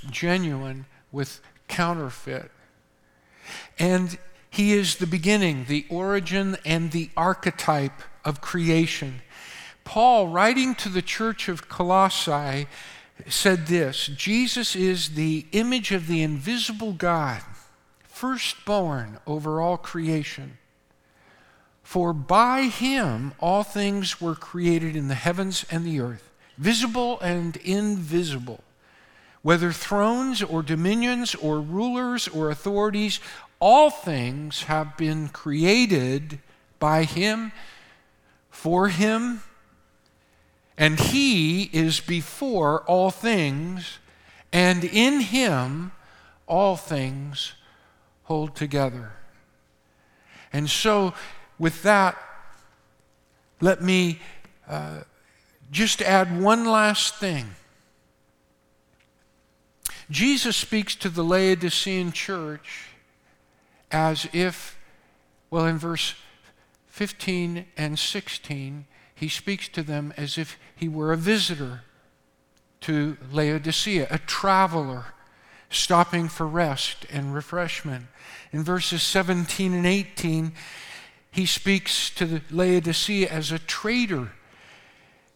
genuine 0.09 0.87
with 1.11 1.41
counterfeit. 1.67 2.51
And 3.77 4.17
he 4.49 4.73
is 4.73 4.95
the 4.95 5.07
beginning, 5.07 5.65
the 5.65 5.85
origin, 5.89 6.57
and 6.65 6.91
the 6.91 7.09
archetype 7.15 8.01
of 8.25 8.41
creation. 8.41 9.21
Paul, 9.83 10.27
writing 10.27 10.75
to 10.75 10.89
the 10.89 11.01
church 11.01 11.47
of 11.49 11.69
Colossae, 11.69 12.67
said 13.27 13.67
this 13.67 14.07
Jesus 14.07 14.75
is 14.75 15.11
the 15.11 15.45
image 15.51 15.91
of 15.91 16.07
the 16.07 16.21
invisible 16.21 16.93
God, 16.93 17.41
firstborn 18.03 19.19
over 19.27 19.61
all 19.61 19.77
creation. 19.77 20.57
For 21.83 22.13
by 22.13 22.63
him 22.63 23.33
all 23.39 23.63
things 23.63 24.21
were 24.21 24.35
created 24.35 24.95
in 24.95 25.07
the 25.07 25.15
heavens 25.15 25.65
and 25.71 25.83
the 25.83 25.99
earth, 25.99 26.29
visible 26.57 27.19
and 27.19 27.57
invisible. 27.57 28.63
Whether 29.41 29.71
thrones 29.71 30.43
or 30.43 30.61
dominions 30.61 31.35
or 31.35 31.61
rulers 31.61 32.27
or 32.27 32.49
authorities, 32.49 33.19
all 33.59 33.89
things 33.89 34.63
have 34.63 34.97
been 34.97 35.29
created 35.29 36.39
by 36.77 37.03
him, 37.03 37.51
for 38.49 38.89
him, 38.89 39.41
and 40.77 40.99
he 40.99 41.63
is 41.73 41.99
before 41.99 42.81
all 42.83 43.11
things, 43.11 43.99
and 44.51 44.83
in 44.83 45.19
him 45.19 45.91
all 46.47 46.75
things 46.75 47.53
hold 48.23 48.55
together. 48.55 49.13
And 50.51 50.69
so, 50.69 51.13
with 51.57 51.83
that 51.83 52.17
let 53.61 53.81
me 53.81 54.19
uh, 54.67 55.01
just 55.71 56.01
add 56.01 56.39
one 56.39 56.65
last 56.65 57.15
thing. 57.15 57.45
Jesus 60.09 60.57
speaks 60.57 60.95
to 60.95 61.09
the 61.09 61.23
Laodicean 61.23 62.11
church 62.11 62.87
as 63.91 64.27
if, 64.33 64.77
well, 65.49 65.65
in 65.65 65.77
verse 65.77 66.15
15 66.87 67.65
and 67.77 67.97
16, 67.97 68.85
he 69.13 69.29
speaks 69.29 69.67
to 69.69 69.83
them 69.83 70.13
as 70.17 70.37
if 70.37 70.57
he 70.75 70.87
were 70.87 71.11
a 71.11 71.17
visitor 71.17 71.83
to 72.81 73.17
Laodicea, 73.31 74.07
a 74.09 74.17
traveler 74.17 75.13
stopping 75.69 76.27
for 76.27 76.47
rest 76.47 77.05
and 77.11 77.33
refreshment. 77.33 78.05
In 78.51 78.63
verses 78.63 79.03
17 79.03 79.73
and 79.73 79.85
18, 79.85 80.53
he 81.31 81.45
speaks 81.45 82.09
to 82.11 82.25
the 82.25 82.41
Laodicea 82.49 83.27
as 83.29 83.51
a 83.51 83.59
trader 83.59 84.31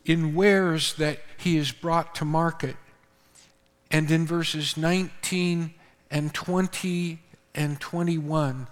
in 0.05 0.33
wares 0.33 0.95
that 0.95 1.19
he 1.37 1.57
has 1.57 1.71
brought 1.71 2.15
to 2.15 2.25
market. 2.25 2.75
And 3.93 4.09
in 4.09 4.25
verses 4.25 4.75
19 4.75 5.71
and 6.09 6.33
20 6.33 7.19
and 7.53 7.79
21, 7.79 8.67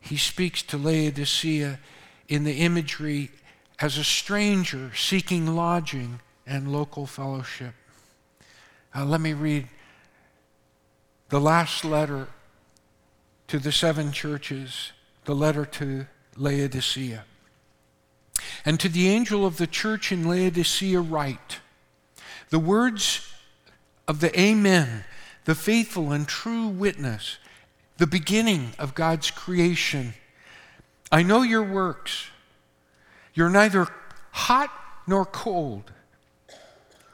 he 0.00 0.16
speaks 0.16 0.62
to 0.64 0.76
Laodicea 0.76 1.78
in 2.26 2.42
the 2.42 2.54
imagery 2.54 3.30
as 3.78 3.96
a 3.96 4.04
stranger 4.04 4.90
seeking 4.96 5.54
lodging 5.54 6.18
and 6.44 6.72
local 6.72 7.06
fellowship. 7.06 7.72
Uh, 8.92 9.04
let 9.04 9.20
me 9.20 9.32
read 9.32 9.68
the 11.28 11.40
last 11.40 11.84
letter 11.84 12.26
to 13.46 13.60
the 13.60 13.70
seven 13.70 14.10
churches, 14.10 14.90
the 15.24 15.36
letter 15.36 15.64
to 15.64 16.06
Laodicea. 16.36 17.24
And 18.64 18.80
to 18.80 18.88
the 18.88 19.08
angel 19.08 19.46
of 19.46 19.56
the 19.56 19.68
church 19.68 20.10
in 20.10 20.26
Laodicea, 20.26 21.00
write 21.00 21.60
the 22.50 22.58
words 22.58 23.27
of 24.08 24.18
the 24.20 24.40
Amen, 24.40 25.04
the 25.44 25.54
faithful 25.54 26.10
and 26.10 26.26
true 26.26 26.66
witness, 26.66 27.38
the 27.98 28.06
beginning 28.06 28.72
of 28.78 28.96
God's 28.96 29.30
creation. 29.30 30.14
I 31.12 31.22
know 31.22 31.42
your 31.42 31.62
works. 31.62 32.26
You're 33.34 33.50
neither 33.50 33.86
hot 34.32 34.72
nor 35.06 35.24
cold. 35.24 35.92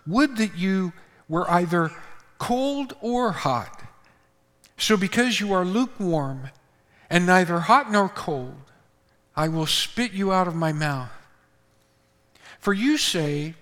Would 0.07 0.39
that 0.39 0.57
you 0.57 0.95
were 1.29 1.51
either 1.51 1.91
cold 2.39 2.95
or 3.01 3.33
hot. 3.33 3.83
So, 4.77 4.97
because 4.97 5.41
you 5.41 5.53
are 5.53 5.65
lukewarm 5.65 6.51
and 7.09 7.27
neither 7.27 7.61
hot 7.61 7.91
nor 7.91 8.09
cold, 8.09 8.71
I 9.37 9.49
will 9.49 9.67
spit 9.67 10.13
you 10.13 10.33
out 10.33 10.49
of 10.49 10.55
my 10.55 10.73
mouth. 10.73 11.11
For 12.59 12.73
you 12.73 12.99
say, 12.99 13.55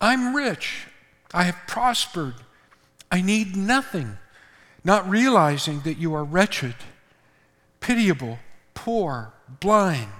I'm 0.00 0.34
rich, 0.34 0.86
I 1.32 1.44
have 1.44 1.56
prospered, 1.66 2.34
I 3.12 3.20
need 3.20 3.54
nothing, 3.54 4.18
not 4.82 5.08
realizing 5.08 5.80
that 5.82 5.98
you 5.98 6.14
are 6.14 6.24
wretched, 6.24 6.74
pitiable, 7.78 8.40
poor, 8.74 9.34
blind, 9.60 10.10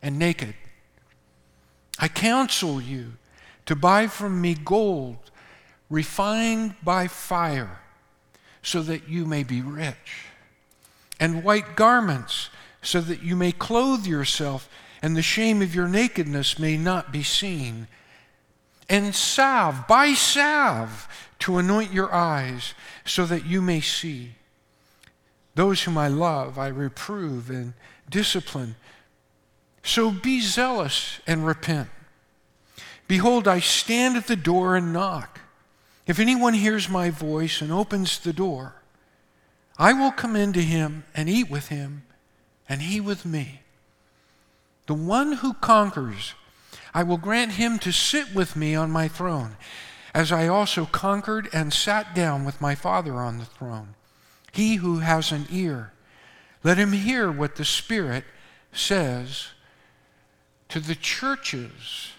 and 0.00 0.18
naked. 0.18 0.54
I 1.98 2.08
counsel 2.08 2.80
you 2.80 3.14
to 3.66 3.76
buy 3.76 4.06
from 4.06 4.40
me 4.40 4.54
gold 4.54 5.18
refined 5.90 6.76
by 6.82 7.08
fire, 7.08 7.80
so 8.62 8.80
that 8.82 9.08
you 9.08 9.26
may 9.26 9.42
be 9.42 9.60
rich, 9.60 10.26
and 11.18 11.42
white 11.42 11.76
garments 11.76 12.48
so 12.82 13.00
that 13.00 13.22
you 13.22 13.36
may 13.36 13.52
clothe 13.52 14.06
yourself 14.06 14.68
and 15.02 15.16
the 15.16 15.22
shame 15.22 15.62
of 15.62 15.74
your 15.74 15.88
nakedness 15.88 16.58
may 16.58 16.76
not 16.76 17.12
be 17.12 17.22
seen. 17.22 17.88
And 18.88 19.14
salve, 19.14 19.86
buy 19.86 20.14
salve 20.14 21.08
to 21.40 21.58
anoint 21.58 21.92
your 21.92 22.12
eyes 22.14 22.74
so 23.04 23.26
that 23.26 23.46
you 23.46 23.60
may 23.60 23.80
see. 23.80 24.32
Those 25.54 25.82
whom 25.82 25.98
I 25.98 26.08
love, 26.08 26.58
I 26.58 26.68
reprove 26.68 27.50
and 27.50 27.74
discipline. 28.08 28.76
So 29.82 30.10
be 30.10 30.40
zealous 30.40 31.20
and 31.26 31.46
repent. 31.46 31.88
Behold, 33.08 33.48
I 33.48 33.60
stand 33.60 34.16
at 34.16 34.26
the 34.26 34.36
door 34.36 34.76
and 34.76 34.92
knock. 34.92 35.40
If 36.06 36.18
anyone 36.18 36.54
hears 36.54 36.88
my 36.88 37.10
voice 37.10 37.60
and 37.60 37.72
opens 37.72 38.18
the 38.18 38.32
door, 38.32 38.74
I 39.78 39.92
will 39.92 40.12
come 40.12 40.36
into 40.36 40.60
him 40.60 41.04
and 41.14 41.28
eat 41.28 41.50
with 41.50 41.68
him 41.68 42.02
and 42.68 42.82
he 42.82 43.00
with 43.00 43.24
me. 43.24 43.62
The 44.86 44.94
one 44.94 45.32
who 45.32 45.54
conquers, 45.54 46.34
I 46.94 47.02
will 47.02 47.16
grant 47.16 47.52
him 47.52 47.78
to 47.80 47.92
sit 47.92 48.34
with 48.34 48.56
me 48.56 48.74
on 48.74 48.90
my 48.90 49.08
throne, 49.08 49.56
as 50.14 50.32
I 50.32 50.48
also 50.48 50.86
conquered 50.86 51.48
and 51.52 51.72
sat 51.72 52.14
down 52.14 52.44
with 52.44 52.60
my 52.60 52.74
Father 52.74 53.14
on 53.14 53.38
the 53.38 53.44
throne. 53.44 53.94
He 54.52 54.76
who 54.76 54.98
has 54.98 55.30
an 55.30 55.46
ear, 55.50 55.92
let 56.64 56.78
him 56.78 56.92
hear 56.92 57.30
what 57.30 57.56
the 57.56 57.64
Spirit 57.64 58.24
says 58.72 59.48
to 60.68 60.80
the 60.80 60.94
churches. 60.94 62.12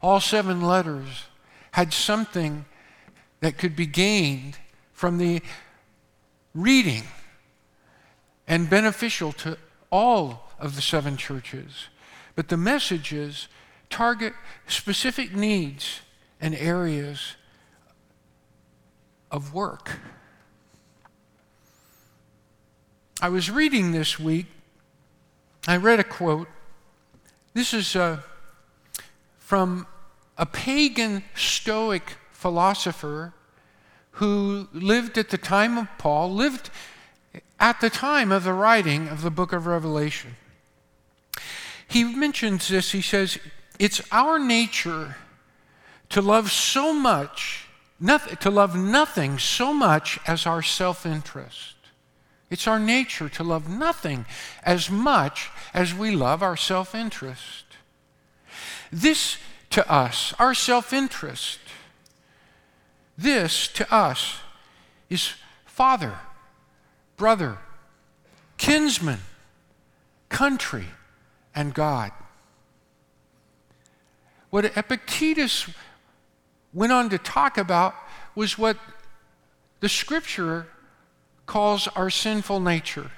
All 0.00 0.20
seven 0.20 0.60
letters 0.60 1.24
had 1.72 1.92
something 1.92 2.64
that 3.40 3.58
could 3.58 3.76
be 3.76 3.86
gained 3.86 4.56
from 4.92 5.18
the 5.18 5.42
reading 6.54 7.04
and 8.46 8.70
beneficial 8.70 9.32
to 9.32 9.58
all 9.90 10.50
of 10.58 10.74
the 10.74 10.82
seven 10.82 11.16
churches. 11.16 11.88
But 12.34 12.48
the 12.48 12.56
messages 12.56 13.48
target 13.90 14.32
specific 14.66 15.34
needs 15.34 16.00
and 16.40 16.54
areas 16.54 17.34
of 19.30 19.52
work. 19.52 19.98
I 23.20 23.28
was 23.28 23.50
reading 23.50 23.92
this 23.92 24.18
week, 24.18 24.46
I 25.66 25.76
read 25.76 25.98
a 25.98 26.04
quote. 26.04 26.48
This 27.52 27.74
is 27.74 27.96
uh, 27.96 28.20
from 29.38 29.86
a 30.36 30.46
pagan 30.46 31.24
Stoic 31.34 32.16
philosopher 32.30 33.34
who 34.12 34.68
lived 34.72 35.18
at 35.18 35.30
the 35.30 35.38
time 35.38 35.76
of 35.76 35.88
Paul, 35.98 36.32
lived 36.32 36.70
at 37.58 37.80
the 37.80 37.90
time 37.90 38.30
of 38.30 38.44
the 38.44 38.52
writing 38.52 39.08
of 39.08 39.22
the 39.22 39.30
book 39.30 39.52
of 39.52 39.66
Revelation. 39.66 40.36
He 41.88 42.04
mentions 42.04 42.68
this, 42.68 42.92
he 42.92 43.02
says, 43.02 43.38
It's 43.78 44.00
our 44.12 44.38
nature 44.38 45.16
to 46.10 46.22
love 46.22 46.50
so 46.50 46.92
much, 46.92 47.66
nothing, 48.00 48.36
to 48.36 48.50
love 48.50 48.76
nothing 48.76 49.38
so 49.38 49.72
much 49.72 50.18
as 50.26 50.46
our 50.46 50.62
self 50.62 51.04
interest. 51.04 51.74
It's 52.50 52.66
our 52.66 52.78
nature 52.78 53.28
to 53.28 53.44
love 53.44 53.68
nothing 53.68 54.24
as 54.62 54.90
much 54.90 55.50
as 55.74 55.94
we 55.94 56.10
love 56.14 56.42
our 56.42 56.56
self 56.56 56.94
interest. 56.94 57.64
This 58.90 59.36
to 59.70 59.90
us, 59.90 60.32
our 60.38 60.54
self 60.54 60.92
interest, 60.92 61.58
this 63.16 63.68
to 63.68 63.94
us 63.94 64.40
is 65.10 65.34
Father 65.66 66.18
brother, 67.18 67.58
kinsman, 68.56 69.18
country, 70.30 70.86
and 71.54 71.74
God. 71.74 72.12
What 74.48 74.64
Epictetus 74.64 75.68
went 76.78 76.92
on 76.92 77.10
to 77.10 77.18
talk 77.18 77.58
about 77.58 77.92
was 78.36 78.56
what 78.56 78.76
the 79.80 79.88
scripture 79.88 80.68
calls 81.44 81.88
our 81.88 82.08
sinful 82.08 82.60
nature. 82.60 83.10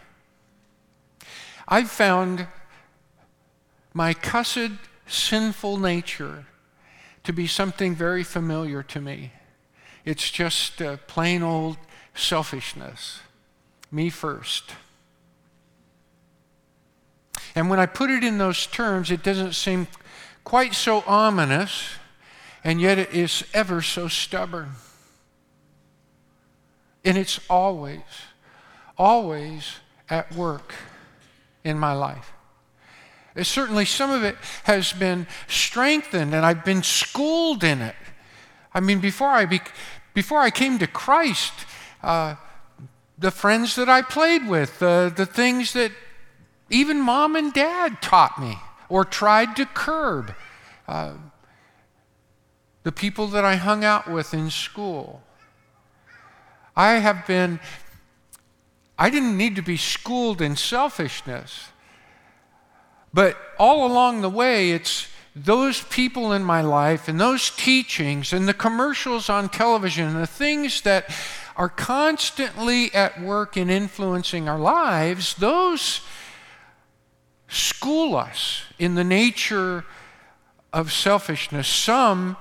I've 1.68 1.90
found 1.90 2.46
my 3.92 4.14
cussed 4.14 4.70
sinful 5.06 5.76
nature 5.76 6.46
to 7.24 7.34
be 7.34 7.46
something 7.46 7.94
very 7.94 8.24
familiar 8.24 8.82
to 8.84 9.00
me. 9.00 9.32
It's 10.06 10.30
just 10.30 10.80
uh, 10.80 10.96
plain 11.06 11.42
old 11.42 11.76
selfishness 12.14 13.20
me 13.92 14.08
first. 14.08 14.72
And 17.54 17.68
when 17.68 17.78
I 17.78 17.84
put 17.84 18.08
it 18.08 18.24
in 18.24 18.38
those 18.38 18.66
terms, 18.66 19.10
it 19.10 19.22
doesn't 19.22 19.52
seem 19.52 19.86
quite 20.44 20.72
so 20.72 21.04
ominous, 21.06 21.90
and 22.64 22.80
yet 22.80 22.98
it 22.98 23.12
is 23.14 23.44
ever 23.54 23.82
so 23.82 24.08
stubborn. 24.08 24.70
And 27.04 27.16
it's 27.16 27.40
always, 27.48 28.02
always 28.98 29.76
at 30.08 30.34
work 30.34 30.74
in 31.64 31.78
my 31.78 31.92
life. 31.92 32.32
It's 33.34 33.48
certainly, 33.48 33.84
some 33.84 34.10
of 34.10 34.22
it 34.24 34.36
has 34.64 34.92
been 34.92 35.26
strengthened, 35.48 36.34
and 36.34 36.44
I've 36.44 36.64
been 36.64 36.82
schooled 36.82 37.64
in 37.64 37.80
it. 37.80 37.94
I 38.74 38.80
mean, 38.80 39.00
before 39.00 39.28
I, 39.28 39.46
be, 39.46 39.60
before 40.14 40.40
I 40.40 40.50
came 40.50 40.78
to 40.78 40.86
Christ, 40.86 41.52
uh, 42.02 42.34
the 43.18 43.30
friends 43.30 43.76
that 43.76 43.88
I 43.88 44.02
played 44.02 44.48
with, 44.48 44.78
the, 44.78 45.12
the 45.14 45.26
things 45.26 45.72
that 45.74 45.92
even 46.70 47.00
mom 47.00 47.36
and 47.36 47.52
dad 47.52 48.02
taught 48.02 48.40
me 48.40 48.58
or 48.88 49.04
tried 49.04 49.56
to 49.56 49.66
curb. 49.66 50.34
Uh, 50.88 51.12
the 52.82 52.92
people 52.92 53.26
that 53.28 53.44
I 53.44 53.56
hung 53.56 53.84
out 53.84 54.10
with 54.10 54.32
in 54.32 54.50
school. 54.50 55.22
I 56.76 56.94
have 56.94 57.26
been, 57.26 57.60
I 58.98 59.10
didn't 59.10 59.36
need 59.36 59.56
to 59.56 59.62
be 59.62 59.76
schooled 59.76 60.40
in 60.40 60.56
selfishness. 60.56 61.68
But 63.12 63.36
all 63.58 63.86
along 63.86 64.22
the 64.22 64.30
way, 64.30 64.70
it's 64.70 65.08
those 65.34 65.82
people 65.82 66.32
in 66.32 66.44
my 66.44 66.60
life 66.60 67.08
and 67.08 67.20
those 67.20 67.50
teachings 67.50 68.32
and 68.32 68.48
the 68.48 68.54
commercials 68.54 69.28
on 69.28 69.48
television 69.48 70.08
and 70.08 70.16
the 70.16 70.26
things 70.26 70.82
that 70.82 71.10
are 71.56 71.68
constantly 71.68 72.92
at 72.94 73.20
work 73.20 73.56
in 73.56 73.68
influencing 73.68 74.48
our 74.48 74.58
lives, 74.58 75.34
those 75.34 76.00
school 77.48 78.16
us 78.16 78.62
in 78.78 78.94
the 78.94 79.04
nature 79.04 79.84
of 80.72 80.92
selfishness. 80.92 81.68
Some 81.68 82.36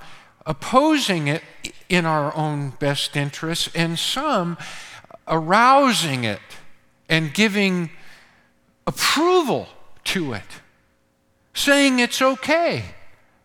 opposing 0.50 1.28
it 1.28 1.44
in 1.90 2.06
our 2.06 2.36
own 2.36 2.72
best 2.80 3.16
interests, 3.16 3.70
and 3.76 3.98
some 4.00 4.58
arousing 5.28 6.24
it 6.24 6.42
and 7.08 7.34
giving 7.34 7.92
approval 8.88 9.68
to 10.04 10.34
it, 10.34 10.62
saying 11.54 12.00
it's 12.00 12.20
okay, 12.20 12.84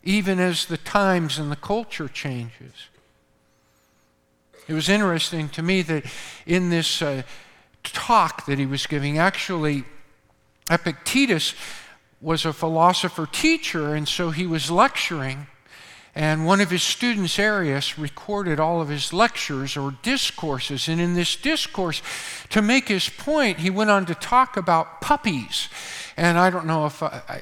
even 0.02 0.40
as 0.40 0.64
the 0.64 0.78
times 0.78 1.38
and 1.38 1.52
the 1.52 1.56
culture 1.56 2.08
changes. 2.08 2.88
It 4.66 4.72
was 4.72 4.88
interesting 4.88 5.50
to 5.50 5.62
me 5.62 5.82
that 5.82 6.06
in 6.46 6.70
this 6.70 7.02
uh, 7.02 7.22
talk 7.82 8.46
that 8.46 8.58
he 8.58 8.64
was 8.64 8.86
giving, 8.86 9.18
actually, 9.18 9.84
Epictetus 10.70 11.54
was 12.22 12.46
a 12.46 12.52
philosopher 12.54 13.26
teacher, 13.30 13.94
and 13.94 14.08
so 14.08 14.30
he 14.30 14.46
was 14.46 14.70
lecturing. 14.70 15.48
And 16.14 16.46
one 16.46 16.60
of 16.60 16.70
his 16.70 16.82
students, 16.82 17.38
Arius, 17.38 17.98
recorded 17.98 18.60
all 18.60 18.80
of 18.80 18.88
his 18.88 19.12
lectures 19.12 19.76
or 19.76 19.96
discourses. 20.02 20.88
And 20.88 21.00
in 21.00 21.14
this 21.14 21.34
discourse, 21.34 22.02
to 22.50 22.62
make 22.62 22.88
his 22.88 23.08
point, 23.08 23.58
he 23.58 23.70
went 23.70 23.90
on 23.90 24.06
to 24.06 24.14
talk 24.14 24.56
about 24.56 25.00
puppies. 25.00 25.68
And 26.16 26.38
I 26.38 26.50
don't 26.50 26.66
know 26.66 26.86
if, 26.86 27.02
I, 27.02 27.22
uh, 27.28 27.38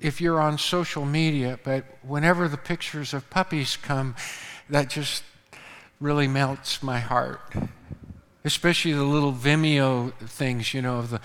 if 0.00 0.20
you're 0.20 0.40
on 0.40 0.58
social 0.58 1.04
media, 1.04 1.60
but 1.62 1.84
whenever 2.02 2.48
the 2.48 2.56
pictures 2.56 3.14
of 3.14 3.30
puppies 3.30 3.76
come, 3.76 4.16
that 4.68 4.90
just 4.90 5.22
really 6.00 6.26
melts 6.26 6.82
my 6.82 6.98
heart. 6.98 7.40
Especially 8.44 8.92
the 8.92 9.04
little 9.04 9.32
Vimeo 9.32 10.12
things, 10.14 10.74
you 10.74 10.82
know, 10.82 11.02
the 11.02 11.20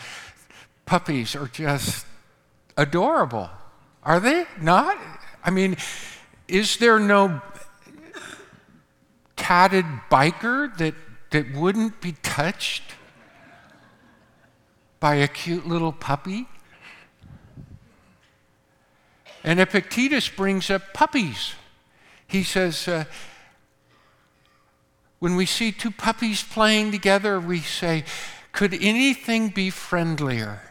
puppies 0.85 1.35
are 1.35 1.47
just 1.47 2.05
adorable. 2.77 3.49
Are 4.03 4.19
they 4.19 4.45
not? 4.61 4.97
I 5.43 5.49
mean, 5.49 5.77
is 6.53 6.77
there 6.77 6.99
no 6.99 7.41
tatted 9.35 9.85
biker 10.11 10.77
that, 10.77 10.93
that 11.31 11.51
wouldn't 11.51 11.99
be 11.99 12.11
touched 12.21 12.83
by 14.99 15.15
a 15.15 15.27
cute 15.27 15.67
little 15.67 15.91
puppy? 15.91 16.47
And 19.43 19.59
Epictetus 19.59 20.29
brings 20.29 20.69
up 20.69 20.93
puppies. 20.93 21.55
He 22.27 22.43
says, 22.43 22.87
uh, 22.87 23.05
when 25.17 25.35
we 25.35 25.47
see 25.47 25.71
two 25.71 25.89
puppies 25.89 26.43
playing 26.43 26.91
together, 26.91 27.39
we 27.39 27.61
say, 27.61 28.03
could 28.51 28.75
anything 28.75 29.49
be 29.49 29.71
friendlier? 29.71 30.61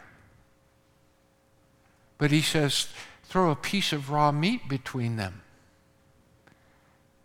But 2.17 2.31
he 2.31 2.41
says, 2.41 2.87
throw 3.25 3.51
a 3.51 3.55
piece 3.57 3.91
of 3.91 4.09
raw 4.09 4.31
meat 4.31 4.69
between 4.69 5.17
them 5.17 5.42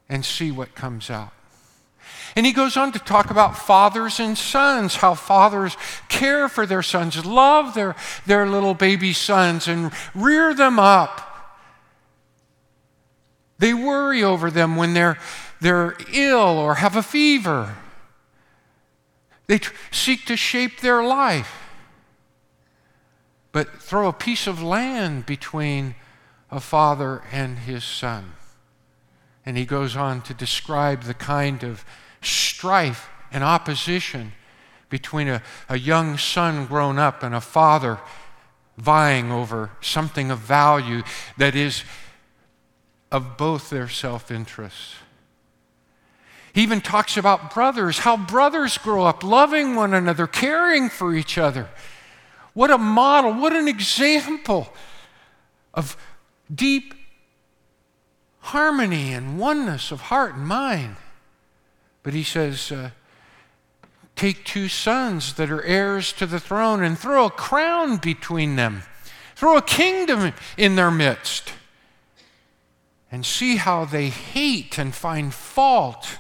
and 0.09 0.25
see 0.25 0.51
what 0.51 0.75
comes 0.75 1.11
out. 1.11 1.33
And 2.37 2.47
he 2.47 2.53
goes 2.53 2.77
on 2.77 2.93
to 2.93 2.99
talk 2.99 3.31
about 3.31 3.59
fathers 3.59 4.21
and 4.21 4.37
sons, 4.37 4.97
how 4.97 5.15
fathers 5.15 5.77
care 6.09 6.49
for 6.49 6.67
their 6.67 6.83
sons, 6.83 7.25
love 7.25 7.75
their, 7.75 7.97
their 8.27 8.47
little 8.47 8.75
baby 8.75 9.13
sons, 9.13 9.67
and 9.67 9.93
rear 10.15 10.55
them 10.55 10.79
up. 10.79 11.25
They 13.59 13.75
worry 13.75 14.23
over 14.23 14.51
them 14.51 14.77
when 14.77 14.95
they're, 14.95 15.19
they're 15.61 15.97
ill 16.13 16.39
or 16.39 16.77
have 16.77 16.97
a 16.97 17.03
fever. 17.03 17.77
They 19.49 19.61
seek 19.91 20.27
to 20.27 20.37
shape 20.37 20.81
their 20.81 21.03
life. 21.03 21.65
But 23.51 23.83
throw 23.83 24.09
a 24.09 24.13
piece 24.13 24.47
of 24.47 24.63
land 24.63 25.27
between 25.27 25.97
a 26.51 26.61
father 26.61 27.23
and 27.33 27.59
his 27.59 27.83
son. 27.83 28.35
And 29.49 29.57
he 29.57 29.65
goes 29.65 29.97
on 29.97 30.21
to 30.25 30.35
describe 30.35 31.05
the 31.05 31.15
kind 31.15 31.63
of 31.63 31.83
strife 32.21 33.09
and 33.33 33.43
opposition 33.43 34.33
between 34.91 35.27
a, 35.27 35.43
a 35.71 35.79
young 35.79 36.19
son 36.19 36.67
grown 36.67 36.99
up 36.99 37.23
and 37.23 37.35
a 37.35 37.41
father 37.41 37.99
vying 38.77 39.33
over 39.33 39.71
something 39.81 40.31
of 40.31 40.41
value 40.41 41.03
that 41.39 41.55
is 41.55 41.83
of 43.11 43.39
both 43.39 43.71
their 43.71 43.89
self 43.89 44.31
interests. 44.31 44.97
He 46.53 46.63
even 46.63 46.83
talks 46.83 47.17
about 47.17 47.55
brothers, 47.55 48.01
how 48.01 48.19
brothers 48.19 48.77
grow 48.77 49.07
up 49.07 49.25
loving 49.25 49.75
one 49.75 49.95
another, 49.95 50.27
caring 50.27 50.91
for 50.91 51.15
each 51.15 51.39
other. 51.39 51.71
What 52.53 52.71
a 52.71 52.77
model, 52.77 53.33
what 53.33 53.55
an 53.55 53.67
example 53.67 54.75
of 55.73 55.97
deep 56.55 56.98
harmony 58.49 59.13
and 59.13 59.39
oneness 59.39 59.91
of 59.91 60.03
heart 60.03 60.35
and 60.35 60.47
mind. 60.47 60.97
But 62.03 62.15
he 62.15 62.23
says, 62.23 62.73
uh, 62.73 62.91
Take 64.17 64.45
two 64.45 64.67
sons 64.67 65.35
that 65.35 65.49
are 65.49 65.63
heirs 65.63 66.13
to 66.15 66.27
the 66.27 66.41
throne 66.41 66.83
and 66.83 66.99
throw 66.99 67.27
a 67.27 67.31
crown 67.31 67.99
between 67.99 68.57
them, 68.57 68.83
throw 69.37 69.57
a 69.57 69.63
kingdom 69.63 70.33
in 70.57 70.75
their 70.75 70.91
midst, 70.91 71.53
and 73.13 73.25
see 73.25 73.57
how 73.57 73.85
they 73.85 74.09
hate 74.09 74.77
and 74.77 74.93
find 74.93 75.33
fault. 75.33 76.19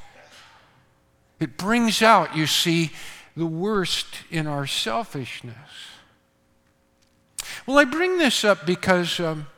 It 1.40 1.56
brings 1.56 2.00
out, 2.00 2.36
you 2.36 2.46
see, 2.46 2.92
the 3.36 3.46
worst 3.46 4.06
in 4.30 4.46
our 4.46 4.66
selfishness. 4.66 5.56
Well, 7.66 7.78
I 7.78 7.84
bring 7.84 8.18
this 8.18 8.44
up 8.44 8.64
because, 8.64 9.18
um, 9.18 9.48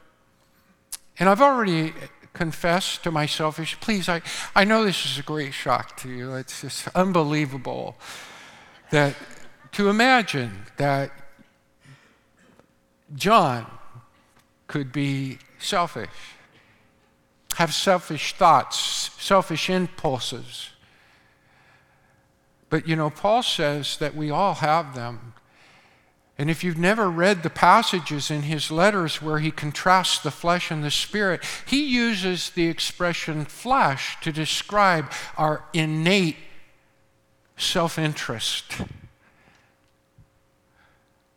and 1.18 1.28
I've 1.28 1.42
already 1.42 1.92
confess 2.33 2.99
to 2.99 3.11
my 3.11 3.27
selfish, 3.27 3.79
please, 3.81 4.09
I, 4.09 4.23
I 4.55 4.64
know 4.64 4.85
this 4.85 5.05
is 5.05 5.19
a 5.19 5.23
great 5.23 5.53
shock 5.53 5.97
to 5.99 6.09
you. 6.09 6.35
It's 6.35 6.61
just 6.62 6.88
unbelievable 6.95 7.97
that 8.90 9.14
to 9.73 9.88
imagine 9.88 10.66
that 10.77 11.12
John 13.14 13.66
could 14.66 14.93
be 14.93 15.38
selfish, 15.59 16.37
have 17.57 17.75
selfish 17.75 18.35
thoughts, 18.35 18.79
selfish 19.19 19.69
impulses. 19.69 20.71
But 22.69 22.87
you 22.87 22.95
know, 22.95 23.11
Paul 23.11 23.43
says 23.43 23.97
that 23.99 24.14
we 24.14 24.31
all 24.31 24.55
have 24.55 24.95
them. 24.95 25.35
And 26.40 26.48
if 26.48 26.64
you've 26.64 26.79
never 26.79 27.11
read 27.11 27.42
the 27.42 27.50
passages 27.50 28.31
in 28.31 28.44
his 28.44 28.70
letters 28.70 29.20
where 29.20 29.40
he 29.40 29.50
contrasts 29.50 30.20
the 30.20 30.31
flesh 30.31 30.70
and 30.70 30.83
the 30.83 30.90
spirit, 30.90 31.44
he 31.66 31.85
uses 31.85 32.48
the 32.48 32.66
expression 32.66 33.44
flesh 33.44 34.16
to 34.22 34.33
describe 34.33 35.12
our 35.37 35.66
innate 35.74 36.38
self 37.59 37.98
interest, 37.98 38.72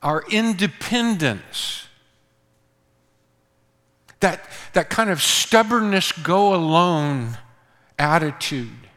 our 0.01 0.23
independence. 0.31 1.87
That, 4.21 4.47
that 4.71 4.89
kind 4.89 5.09
of 5.09 5.21
stubbornness, 5.21 6.13
go 6.13 6.55
alone 6.55 7.37
attitude. 7.99 8.87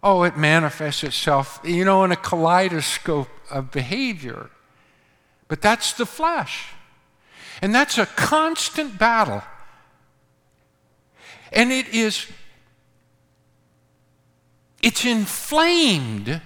Oh, 0.00 0.22
it 0.22 0.36
manifests 0.36 1.02
itself, 1.02 1.58
you 1.64 1.84
know, 1.84 2.04
in 2.04 2.12
a 2.12 2.16
kaleidoscope 2.16 3.30
of 3.50 3.72
behavior. 3.72 4.48
But 5.50 5.60
that's 5.60 5.94
the 5.94 6.06
flesh. 6.06 6.68
And 7.60 7.74
that's 7.74 7.98
a 7.98 8.06
constant 8.06 8.98
battle. 8.98 9.42
And 11.52 11.72
it 11.72 11.88
is 11.88 12.28
it's 14.80 15.04
inflamed 15.04 16.40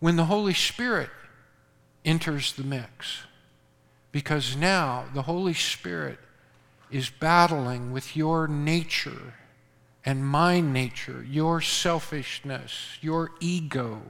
when 0.00 0.16
the 0.16 0.24
Holy 0.24 0.54
Spirit 0.54 1.08
enters 2.04 2.52
the 2.52 2.64
mix. 2.64 3.22
Because 4.10 4.56
now 4.56 5.04
the 5.14 5.22
Holy 5.22 5.54
Spirit 5.54 6.18
is 6.90 7.10
battling 7.10 7.92
with 7.92 8.16
your 8.16 8.48
nature 8.48 9.34
and 10.04 10.26
my 10.26 10.60
nature, 10.60 11.24
your 11.30 11.60
selfishness, 11.60 12.98
your 13.00 13.30
ego 13.38 14.02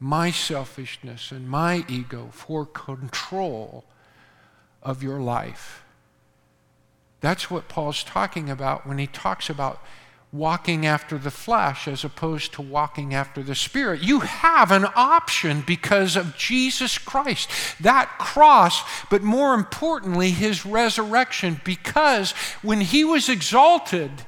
my 0.00 0.30
selfishness 0.30 1.30
and 1.30 1.48
my 1.48 1.84
ego 1.86 2.30
for 2.32 2.64
control 2.64 3.84
of 4.82 5.02
your 5.02 5.20
life. 5.20 5.84
That's 7.20 7.50
what 7.50 7.68
Paul's 7.68 8.02
talking 8.02 8.48
about 8.48 8.86
when 8.86 8.96
he 8.96 9.06
talks 9.06 9.50
about 9.50 9.84
walking 10.32 10.86
after 10.86 11.18
the 11.18 11.30
flesh 11.30 11.88
as 11.88 12.04
opposed 12.04 12.52
to 12.54 12.62
walking 12.62 13.12
after 13.12 13.42
the 13.42 13.54
spirit. 13.54 14.00
You 14.00 14.20
have 14.20 14.70
an 14.70 14.86
option 14.94 15.62
because 15.66 16.16
of 16.16 16.36
Jesus 16.36 16.98
Christ, 16.98 17.50
that 17.80 18.16
cross, 18.18 18.82
but 19.10 19.22
more 19.22 19.54
importantly, 19.54 20.30
his 20.30 20.64
resurrection, 20.64 21.60
because 21.64 22.30
when 22.62 22.80
he 22.80 23.04
was 23.04 23.28
exalted, 23.28 24.24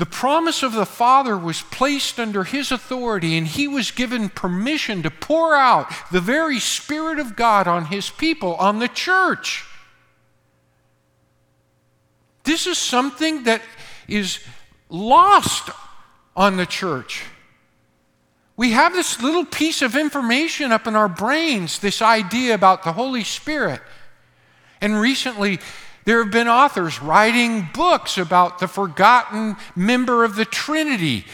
the 0.00 0.06
promise 0.06 0.62
of 0.62 0.72
the 0.72 0.86
Father 0.86 1.36
was 1.36 1.60
placed 1.60 2.18
under 2.18 2.44
his 2.44 2.72
authority, 2.72 3.36
and 3.36 3.46
he 3.46 3.68
was 3.68 3.90
given 3.90 4.30
permission 4.30 5.02
to 5.02 5.10
pour 5.10 5.54
out 5.54 5.92
the 6.10 6.22
very 6.22 6.58
Spirit 6.58 7.18
of 7.18 7.36
God 7.36 7.68
on 7.68 7.84
his 7.84 8.08
people, 8.08 8.54
on 8.54 8.78
the 8.78 8.88
church. 8.88 9.62
This 12.44 12.66
is 12.66 12.78
something 12.78 13.44
that 13.44 13.60
is 14.08 14.38
lost 14.88 15.68
on 16.34 16.56
the 16.56 16.64
church. 16.64 17.24
We 18.56 18.70
have 18.70 18.94
this 18.94 19.22
little 19.22 19.44
piece 19.44 19.82
of 19.82 19.96
information 19.96 20.72
up 20.72 20.86
in 20.86 20.96
our 20.96 21.10
brains, 21.10 21.78
this 21.78 22.00
idea 22.00 22.54
about 22.54 22.84
the 22.84 22.94
Holy 22.94 23.22
Spirit. 23.22 23.82
And 24.80 24.98
recently, 24.98 25.60
there 26.10 26.24
have 26.24 26.32
been 26.32 26.48
authors 26.48 27.00
writing 27.00 27.68
books 27.72 28.18
about 28.18 28.58
the 28.58 28.66
forgotten 28.66 29.54
member 29.76 30.24
of 30.24 30.34
the 30.34 30.44
Trinity. 30.44 31.24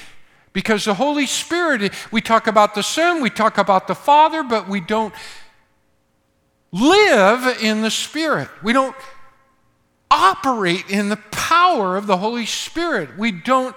Because 0.53 0.85
the 0.85 0.93
Holy 0.93 1.25
Spirit, 1.25 1.95
we 2.13 2.21
talk 2.21 2.47
about 2.47 2.75
the 2.75 2.83
Son, 2.83 3.23
we 3.23 3.31
talk 3.31 3.57
about 3.57 3.89
the 3.89 3.95
Father, 3.95 4.43
but 4.43 4.69
we 4.69 4.83
don't 4.83 5.15
live 6.73 7.63
in 7.63 7.81
the 7.81 7.91
Spirit. 7.91 8.51
We 8.63 8.75
don't 8.75 8.95
operate 10.11 10.91
in 10.91 11.09
the 11.09 11.23
power 11.31 11.97
of 11.97 12.07
the 12.07 12.19
Holy 12.19 12.45
Spirit. 12.45 13.17
We 13.17 13.33
don't 13.33 13.75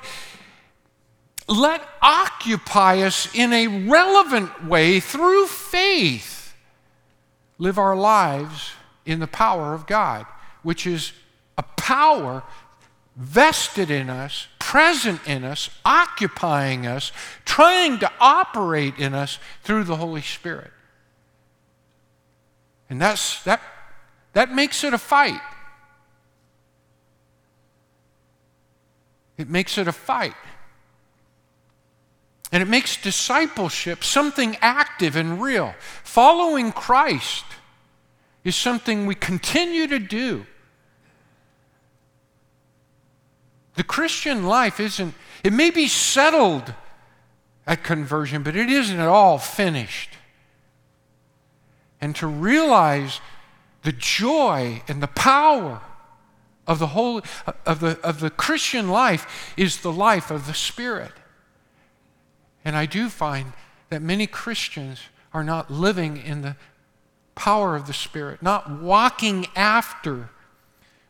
let 1.47 1.81
occupy 2.01 3.03
us 3.03 3.33
in 3.33 3.53
a 3.53 3.87
relevant 3.87 4.65
way 4.65 4.99
through 4.99 5.47
faith 5.47 6.53
live 7.57 7.77
our 7.77 7.95
lives 7.95 8.73
in 9.05 9.21
the 9.21 9.27
power 9.27 9.73
of 9.73 9.87
God 9.87 10.25
which 10.63 10.85
is 10.85 11.13
a 11.57 11.63
power 11.63 12.43
vested 13.15 13.91
in 13.91 14.09
us, 14.09 14.47
present 14.59 15.19
in 15.27 15.43
us, 15.43 15.69
occupying 15.83 16.87
us, 16.87 17.11
trying 17.43 17.99
to 17.99 18.11
operate 18.19 18.97
in 18.97 19.13
us 19.13 19.39
through 19.63 19.83
the 19.83 19.97
Holy 19.97 20.21
Spirit. 20.21 20.71
And 22.89 23.01
that's, 23.01 23.43
that, 23.43 23.61
that 24.33 24.53
makes 24.53 24.83
it 24.83 24.93
a 24.93 24.97
fight. 24.97 25.41
It 29.37 29.49
makes 29.49 29.77
it 29.77 29.87
a 29.87 29.91
fight. 29.91 30.35
And 32.51 32.63
it 32.63 32.67
makes 32.67 33.01
discipleship 33.01 34.03
something 34.03 34.57
active 34.61 35.15
and 35.15 35.41
real. 35.41 35.75
Following 36.03 36.71
Christ 36.71 37.45
is 38.43 38.55
something 38.55 39.05
we 39.05 39.15
continue 39.15 39.87
to 39.87 39.99
do. 39.99 40.45
The 43.75 43.83
Christian 43.83 44.45
life 44.45 44.79
isn't, 44.79 45.13
it 45.43 45.53
may 45.53 45.69
be 45.69 45.87
settled 45.87 46.73
at 47.65 47.83
conversion, 47.83 48.43
but 48.43 48.55
it 48.55 48.69
isn't 48.69 48.99
at 48.99 49.07
all 49.07 49.37
finished. 49.37 50.09
And 52.01 52.15
to 52.17 52.27
realize 52.27 53.21
the 53.83 53.91
joy 53.91 54.81
and 54.87 55.01
the 55.01 55.07
power 55.07 55.81
of 56.67 56.79
the 56.79 56.87
whole 56.87 57.21
of 57.65 57.79
the, 57.79 57.99
of 58.03 58.19
the 58.19 58.29
Christian 58.29 58.89
life 58.89 59.53
is 59.57 59.77
the 59.77 59.91
life 59.91 60.29
of 60.29 60.45
the 60.45 60.53
Spirit. 60.53 61.11
And 62.63 62.75
I 62.75 62.85
do 62.85 63.09
find 63.09 63.53
that 63.89 64.01
many 64.01 64.27
Christians 64.27 64.99
are 65.33 65.43
not 65.43 65.71
living 65.71 66.17
in 66.17 66.41
the 66.41 66.55
power 67.39 67.75
of 67.75 67.87
the 67.87 67.93
Spirit, 67.93 68.43
not 68.43 68.69
walking 68.69 69.47
after 69.55 70.29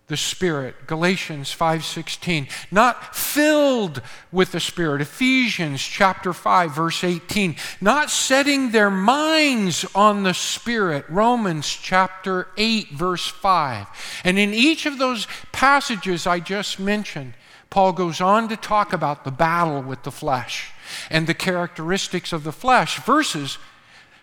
the 0.10 0.18
Spirit, 0.18 0.88
Galatians 0.88 1.52
5:16, 1.52 2.48
not 2.72 3.15
filled 3.15 4.02
with 4.32 4.52
the 4.52 4.60
Spirit, 4.60 5.02
Ephesians 5.02 5.82
chapter 5.82 6.32
5 6.32 6.72
verse 6.72 7.04
18, 7.04 7.56
not 7.82 8.12
setting 8.12 8.72
their 8.72 8.92
minds 8.92 9.86
on 9.96 10.24
the 10.24 10.34
Spirit, 10.34 11.06
Romans 11.10 11.68
chapter 11.68 12.48
8 12.58 12.92
verse 12.92 13.28
5. 13.28 13.88
And 14.24 14.38
in 14.38 14.54
each 14.54 14.86
of 14.86 15.00
those 15.00 15.28
passages 15.52 16.28
I 16.28 16.39
just 16.39 16.80
mentioned, 16.80 17.34
Paul 17.70 17.94
goes 17.94 18.22
on 18.22 18.50
to 18.50 18.58
talk 18.58 18.94
about 18.94 19.24
the 19.24 19.32
battle 19.32 19.82
with 19.82 20.04
the 20.04 20.12
flesh 20.12 20.72
and 21.10 21.28
the 21.28 21.36
characteristics 21.36 22.34
of 22.34 22.44
the 22.44 22.52
flesh 22.52 23.00
versus 23.04 23.60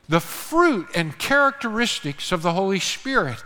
the 0.09 0.21
fruit 0.21 0.89
and 0.95 1.19
characteristics 1.19 2.33
of 2.33 2.43
the 2.43 2.53
Holy 2.53 2.79
Spirit. 2.79 3.43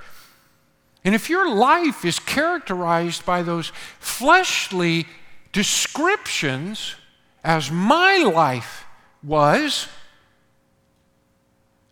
And 1.04 1.14
if 1.14 1.30
your 1.30 1.54
life 1.54 2.04
is 2.04 2.18
characterized 2.18 3.24
by 3.24 3.42
those 3.42 3.72
fleshly 3.98 5.06
descriptions, 5.52 6.94
as 7.42 7.70
my 7.70 8.18
life 8.18 8.84
was, 9.22 9.88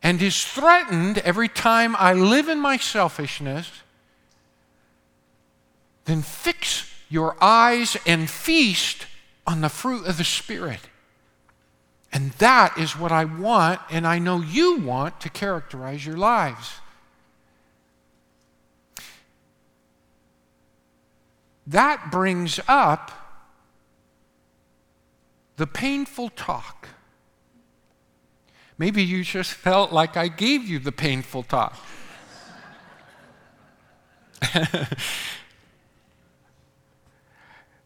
and 0.03 0.21
is 0.23 0.45
threatened 0.45 1.19
every 1.19 1.49
time 1.49 1.97
I 1.99 2.13
live 2.13 2.49
in 2.49 2.61
my 2.61 2.77
selfishness, 2.77 3.71
then 6.05 6.23
fix 6.23 6.91
your 7.09 7.37
eyes 7.43 7.97
and 8.07 8.29
feast 8.29 9.07
on 9.47 9.61
the 9.63 9.69
fruit 9.69 10.07
of 10.07 10.19
the 10.19 10.25
Spirit. 10.25 10.81
And 12.19 12.33
that 12.39 12.77
is 12.77 12.99
what 12.99 13.13
I 13.13 13.25
want, 13.25 13.81
and 13.91 14.05
I 14.05 14.19
know 14.19 14.41
you 14.41 14.81
want 14.81 15.21
to 15.21 15.31
characterize 15.31 16.05
your 16.05 16.17
lives. 16.17 16.81
That 21.65 22.11
brings 22.11 22.59
up 22.67 23.13
the 25.59 25.69
painful 25.69 26.31
talk. 26.31 26.89
Maybe 28.79 29.05
you 29.05 29.23
just 29.23 29.53
felt 29.69 29.93
like 29.93 30.17
I 30.17 30.27
gave 30.27 30.65
you 30.65 30.81
the 30.81 30.91
painful 30.91 31.45
talk. 31.45 31.79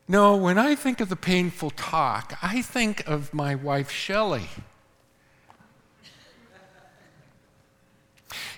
No, 0.08 0.36
when 0.36 0.58
I 0.58 0.74
think 0.74 1.00
of 1.00 1.08
the 1.08 1.16
painful 1.16 1.70
talk, 1.70 2.36
I 2.42 2.62
think 2.62 3.06
of 3.06 3.32
my 3.32 3.54
wife, 3.54 3.90
Shelley. 3.90 4.48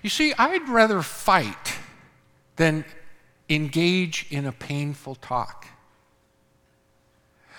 You 0.02 0.10
see, 0.10 0.34
I'd 0.38 0.68
rather 0.68 1.02
fight 1.02 1.78
than 2.56 2.84
engage 3.48 4.26
in 4.30 4.46
a 4.46 4.52
painful 4.52 5.14
talk. 5.16 5.66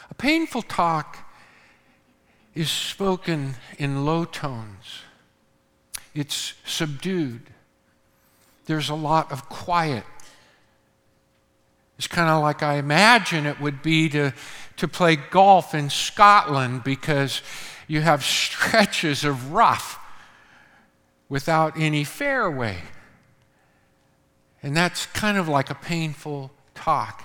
A 0.09 0.13
painful 0.13 0.61
talk 0.61 1.17
is 2.53 2.69
spoken 2.69 3.55
in 3.77 4.05
low 4.05 4.25
tones, 4.25 5.01
it's 6.13 6.53
subdued. 6.65 7.41
There's 8.65 8.89
a 8.89 8.95
lot 8.95 9.31
of 9.31 9.49
quiet 9.49 10.05
it's 11.97 12.07
kind 12.07 12.29
of 12.29 12.41
like 12.41 12.61
I 12.61 12.75
imagine 12.75 13.45
it 13.45 13.59
would 13.59 13.81
be 13.81 14.09
to, 14.09 14.33
to 14.77 14.87
play 14.87 15.15
golf 15.15 15.73
in 15.73 15.89
Scotland 15.89 16.83
because 16.83 17.41
you 17.87 18.01
have 18.01 18.23
stretches 18.23 19.23
of 19.23 19.53
rough 19.53 19.99
without 21.29 21.77
any 21.77 22.03
fairway. 22.03 22.77
And 24.61 24.75
that's 24.75 25.05
kind 25.07 25.37
of 25.37 25.47
like 25.47 25.69
a 25.69 25.75
painful 25.75 26.51
talk. 26.73 27.23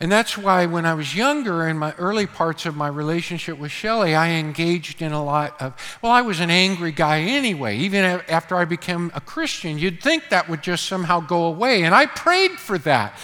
And 0.00 0.12
that's 0.12 0.38
why 0.38 0.66
when 0.66 0.86
I 0.86 0.94
was 0.94 1.16
younger, 1.16 1.66
in 1.66 1.76
my 1.76 1.92
early 1.94 2.26
parts 2.26 2.66
of 2.66 2.76
my 2.76 2.86
relationship 2.86 3.58
with 3.58 3.72
Shelley, 3.72 4.14
I 4.14 4.30
engaged 4.30 5.02
in 5.02 5.10
a 5.10 5.24
lot 5.24 5.60
of, 5.60 5.74
well, 6.00 6.12
I 6.12 6.22
was 6.22 6.38
an 6.38 6.50
angry 6.50 6.92
guy 6.92 7.22
anyway. 7.22 7.78
Even 7.78 8.04
after 8.28 8.54
I 8.54 8.64
became 8.64 9.10
a 9.14 9.20
Christian, 9.20 9.76
you'd 9.76 10.00
think 10.00 10.28
that 10.28 10.48
would 10.48 10.62
just 10.62 10.86
somehow 10.86 11.18
go 11.18 11.46
away. 11.46 11.82
And 11.82 11.96
I 11.96 12.06
prayed 12.06 12.52
for 12.52 12.78
that. 12.78 13.18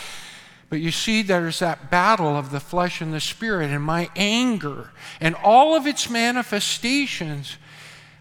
But 0.69 0.81
you 0.81 0.91
see, 0.91 1.23
there's 1.23 1.61
that 1.61 1.93
battle 1.93 2.37
of 2.37 2.51
the 2.51 2.59
flesh 2.59 3.01
and 3.01 3.15
the 3.15 3.21
spirit, 3.21 3.71
and 3.71 3.85
my 3.85 4.11
anger 4.17 4.91
and 5.21 5.37
all 5.37 5.77
of 5.77 5.87
its 5.87 6.11
manifestations 6.11 7.57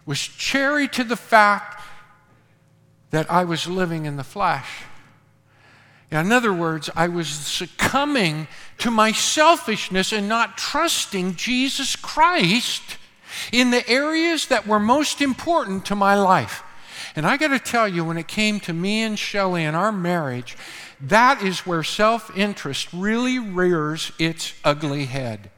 was 0.05 0.19
cherry 0.19 0.87
to 0.89 1.03
the 1.03 1.15
fact 1.15 1.81
that 3.09 3.31
I 3.31 3.45
was 3.45 3.67
living 3.67 4.05
in 4.05 4.17
the 4.17 4.23
flesh. 4.23 4.83
In 6.21 6.31
other 6.31 6.53
words, 6.53 6.89
I 6.95 7.07
was 7.07 7.27
succumbing 7.27 8.47
to 8.79 8.91
my 8.91 9.11
selfishness 9.11 10.11
and 10.11 10.29
not 10.29 10.57
trusting 10.57 11.35
Jesus 11.35 11.95
Christ 11.95 12.97
in 13.51 13.71
the 13.71 13.87
areas 13.89 14.47
that 14.47 14.67
were 14.67 14.79
most 14.79 15.21
important 15.21 15.85
to 15.87 15.95
my 15.95 16.15
life. 16.15 16.63
And 17.15 17.25
I 17.25 17.37
got 17.37 17.49
to 17.49 17.59
tell 17.59 17.87
you, 17.87 18.05
when 18.05 18.17
it 18.17 18.27
came 18.27 18.59
to 18.61 18.73
me 18.73 19.01
and 19.01 19.17
Shelley 19.17 19.63
and 19.65 19.75
our 19.75 19.91
marriage, 19.91 20.57
that 21.01 21.41
is 21.41 21.65
where 21.65 21.83
self 21.83 22.35
interest 22.37 22.89
really 22.93 23.39
rears 23.39 24.11
its 24.19 24.53
ugly 24.63 25.05
head. 25.05 25.49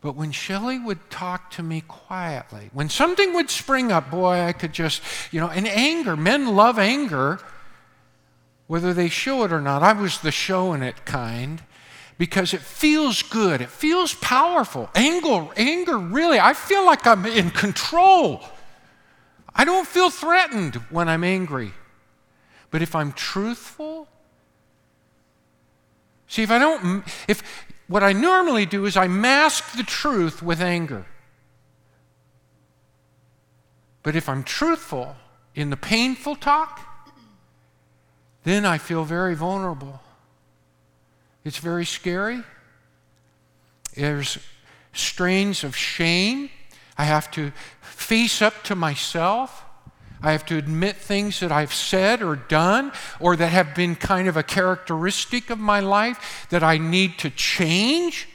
But 0.00 0.14
when 0.14 0.30
Shelley 0.30 0.78
would 0.78 1.10
talk 1.10 1.50
to 1.52 1.62
me 1.62 1.80
quietly, 1.80 2.70
when 2.72 2.88
something 2.88 3.34
would 3.34 3.50
spring 3.50 3.90
up, 3.90 4.10
boy, 4.10 4.40
I 4.40 4.52
could 4.52 4.72
just, 4.72 5.02
you 5.32 5.40
know, 5.40 5.48
and 5.48 5.66
anger, 5.66 6.16
men 6.16 6.54
love 6.54 6.78
anger, 6.78 7.40
whether 8.66 8.92
they 8.92 9.08
show 9.08 9.44
it 9.44 9.52
or 9.52 9.60
not. 9.60 9.82
I 9.82 9.92
was 9.92 10.20
the 10.20 10.32
showing 10.32 10.82
it 10.82 11.04
kind 11.04 11.62
because 12.18 12.54
it 12.54 12.60
feels 12.60 13.22
good, 13.22 13.60
it 13.60 13.70
feels 13.70 14.14
powerful. 14.14 14.90
Anger, 14.94 15.48
anger 15.56 15.98
really, 15.98 16.40
I 16.40 16.54
feel 16.54 16.84
like 16.86 17.06
I'm 17.06 17.26
in 17.26 17.50
control. 17.50 18.42
I 19.54 19.64
don't 19.64 19.86
feel 19.86 20.10
threatened 20.10 20.76
when 20.90 21.08
I'm 21.08 21.24
angry. 21.24 21.72
But 22.70 22.82
if 22.82 22.94
I'm 22.94 23.12
truthful, 23.12 24.08
see, 26.26 26.42
if 26.42 26.50
I 26.50 26.58
don't, 26.58 27.04
if 27.28 27.42
what 27.86 28.02
I 28.02 28.12
normally 28.12 28.66
do 28.66 28.86
is 28.86 28.96
I 28.96 29.08
mask 29.08 29.76
the 29.76 29.82
truth 29.82 30.42
with 30.42 30.60
anger. 30.60 31.06
But 34.02 34.16
if 34.16 34.28
I'm 34.28 34.42
truthful 34.42 35.16
in 35.54 35.70
the 35.70 35.76
painful 35.76 36.36
talk, 36.36 36.95
then 38.46 38.64
I 38.64 38.78
feel 38.78 39.02
very 39.02 39.34
vulnerable. 39.34 40.00
It's 41.44 41.58
very 41.58 41.84
scary. 41.84 42.44
There's 43.96 44.38
strains 44.92 45.64
of 45.64 45.74
shame. 45.74 46.50
I 46.96 47.06
have 47.06 47.28
to 47.32 47.50
face 47.80 48.40
up 48.40 48.62
to 48.64 48.76
myself. 48.76 49.64
I 50.22 50.30
have 50.30 50.46
to 50.46 50.56
admit 50.56 50.94
things 50.94 51.40
that 51.40 51.50
I've 51.50 51.74
said 51.74 52.22
or 52.22 52.36
done 52.36 52.92
or 53.18 53.34
that 53.34 53.48
have 53.48 53.74
been 53.74 53.96
kind 53.96 54.28
of 54.28 54.36
a 54.36 54.44
characteristic 54.44 55.50
of 55.50 55.58
my 55.58 55.80
life 55.80 56.46
that 56.50 56.62
I 56.62 56.78
need 56.78 57.18
to 57.18 57.30
change. 57.30 58.28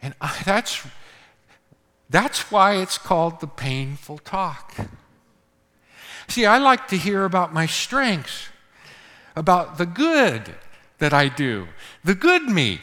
And 0.00 0.14
I, 0.18 0.34
that's, 0.46 0.86
that's 2.08 2.50
why 2.50 2.76
it's 2.76 2.96
called 2.96 3.40
the 3.40 3.46
painful 3.46 4.16
talk. 4.16 4.74
See, 6.26 6.46
I 6.46 6.56
like 6.56 6.88
to 6.88 6.96
hear 6.96 7.26
about 7.26 7.52
my 7.52 7.66
strengths, 7.66 8.49
about 9.36 9.78
the 9.78 9.86
good 9.86 10.54
that 10.98 11.12
I 11.12 11.28
do, 11.28 11.68
the 12.04 12.14
good 12.14 12.42
me. 12.42 12.80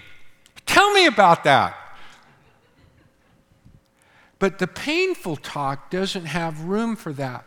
Tell 0.65 0.91
me 0.93 1.05
about 1.05 1.43
that. 1.43 1.75
But 4.39 4.59
the 4.59 4.67
painful 4.67 5.37
talk 5.37 5.89
doesn't 5.89 6.25
have 6.25 6.61
room 6.61 6.95
for 6.95 7.13
that. 7.13 7.45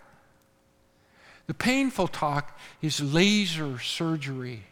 The 1.46 1.54
painful 1.54 2.08
talk 2.08 2.58
is 2.80 3.00
laser 3.00 3.78
surgery. 3.78 4.64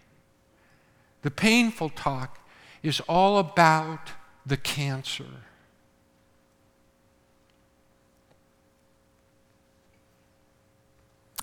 The 1.23 1.31
painful 1.31 1.91
talk 1.91 2.39
is 2.83 3.01
all 3.09 3.39
about 3.39 4.11
the 4.47 4.57
cancer. 4.57 5.27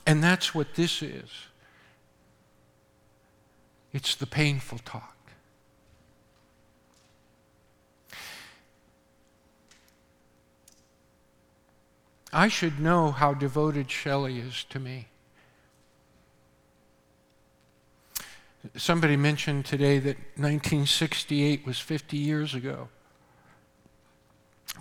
And 0.06 0.24
that's 0.24 0.54
what 0.54 0.76
this 0.76 1.02
is. 1.02 1.30
It's 3.96 4.14
the 4.14 4.28
painful 4.28 4.80
talk. 4.80 5.16
I 12.34 12.50
should 12.50 12.78
know 12.78 13.12
how 13.12 13.34
devoted 13.34 13.90
Shelley 13.90 14.40
is 14.40 14.66
to 14.66 14.82
me. 14.82 15.08
Somebody 18.76 19.16
mentioned 19.16 19.64
today 19.64 20.00
that 20.00 20.18
1968 20.36 21.66
was 21.66 21.80
50 21.80 22.18
years 22.18 22.54
ago. 22.54 22.90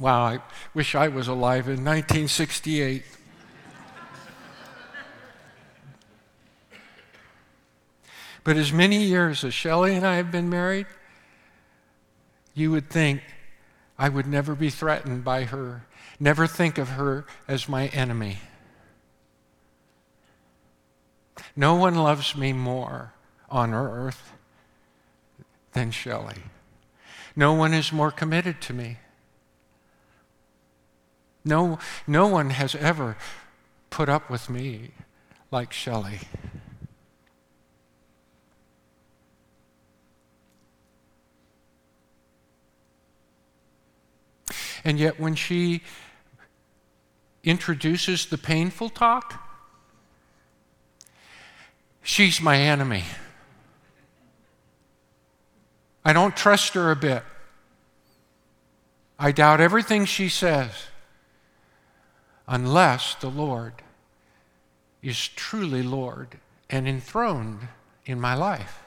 Wow, 0.00 0.22
I 0.22 0.40
wish 0.74 0.96
I 0.96 1.06
was 1.06 1.28
alive 1.28 1.68
in 1.68 1.84
1968. 1.84 3.04
But 8.44 8.56
as 8.56 8.72
many 8.72 9.02
years 9.02 9.42
as 9.42 9.52
Shelley 9.52 9.94
and 9.94 10.06
I 10.06 10.16
have 10.16 10.30
been 10.30 10.48
married, 10.48 10.86
you 12.54 12.70
would 12.70 12.88
think 12.88 13.22
I 13.98 14.08
would 14.08 14.26
never 14.26 14.54
be 14.54 14.70
threatened 14.70 15.24
by 15.24 15.44
her 15.44 15.86
Never 16.20 16.46
think 16.46 16.78
of 16.78 16.90
her 16.90 17.26
as 17.48 17.68
my 17.68 17.88
enemy. 17.88 18.38
No 21.56 21.74
one 21.74 21.94
loves 21.94 22.36
me 22.36 22.52
more 22.52 23.12
on 23.50 23.74
earth 23.74 24.32
than 25.72 25.90
Shelley. 25.90 26.42
No 27.36 27.52
one 27.52 27.74
is 27.74 27.92
more 27.92 28.10
committed 28.10 28.60
to 28.62 28.72
me. 28.72 28.98
No, 31.44 31.78
no 32.06 32.26
one 32.26 32.50
has 32.50 32.74
ever 32.74 33.16
put 33.90 34.08
up 34.08 34.30
with 34.30 34.48
me 34.48 34.92
like 35.50 35.72
Shelley. 35.72 36.20
And 44.84 44.98
yet, 44.98 45.18
when 45.18 45.34
she 45.34 45.82
introduces 47.42 48.26
the 48.26 48.38
painful 48.38 48.90
talk, 48.90 49.42
she's 52.02 52.40
my 52.40 52.58
enemy. 52.58 53.04
I 56.04 56.12
don't 56.12 56.36
trust 56.36 56.74
her 56.74 56.90
a 56.90 56.96
bit. 56.96 57.22
I 59.18 59.32
doubt 59.32 59.60
everything 59.60 60.04
she 60.04 60.28
says 60.28 60.70
unless 62.46 63.14
the 63.14 63.30
Lord 63.30 63.74
is 65.02 65.28
truly 65.28 65.82
Lord 65.82 66.38
and 66.68 66.86
enthroned 66.86 67.68
in 68.04 68.20
my 68.20 68.34
life. 68.34 68.82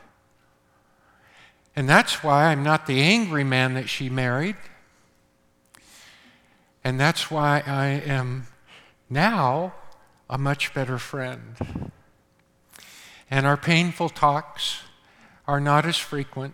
And 1.75 1.88
that's 1.88 2.23
why 2.23 2.45
I'm 2.45 2.63
not 2.63 2.88
the 2.88 3.01
angry 3.01 3.43
man 3.43 3.75
that 3.75 3.88
she 3.88 4.10
married. 4.10 4.55
And 6.88 6.97
that's 6.97 7.30
why 7.30 7.62
I 7.67 7.88
am 7.88 8.47
now 9.10 9.73
a 10.30 10.38
much 10.38 10.73
better 10.73 10.97
friend. 10.97 11.91
And 13.30 13.45
our 13.45 13.58
painful 13.58 14.08
talks 14.08 14.84
are 15.45 15.60
not 15.60 15.86
as 15.86 15.97
frequent 15.97 16.54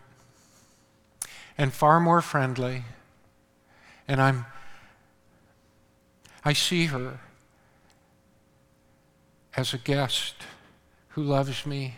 and 1.56 1.72
far 1.72 2.00
more 2.00 2.20
friendly. 2.20 2.86
And 4.08 4.20
I'm 4.20 4.48
I 6.44 6.54
see 6.54 6.88
her 6.88 7.20
as 9.56 9.72
a 9.72 9.78
guest 9.78 10.34
who 11.10 11.22
loves 11.22 11.64
me 11.64 11.98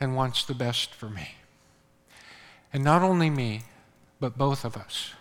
and 0.00 0.16
wants 0.16 0.42
the 0.42 0.54
best 0.54 0.94
for 0.94 1.10
me. 1.10 1.34
And 2.72 2.82
not 2.82 3.02
only 3.02 3.28
me, 3.28 3.64
but 4.20 4.38
both 4.38 4.64
of 4.64 4.74
us. 4.74 5.12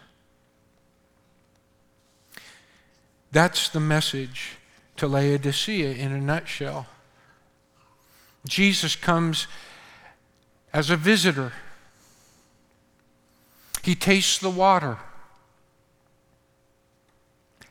That's 3.33 3.67
the 3.67 3.79
message 3.79 4.57
to 4.97 5.07
Laodicea 5.07 5.91
in 5.93 6.11
a 6.11 6.21
nutshell. 6.21 6.85
Jesus 8.47 8.95
comes 8.95 9.47
as 10.71 10.91
a 10.91 10.95
visitor. 10.95 11.51
He 13.81 13.95
tastes 13.95 14.37
the 14.37 14.51
water. 14.51 14.99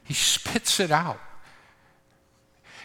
He 0.02 0.14
spits 0.14 0.80
it 0.80 0.90
out. 0.90 1.20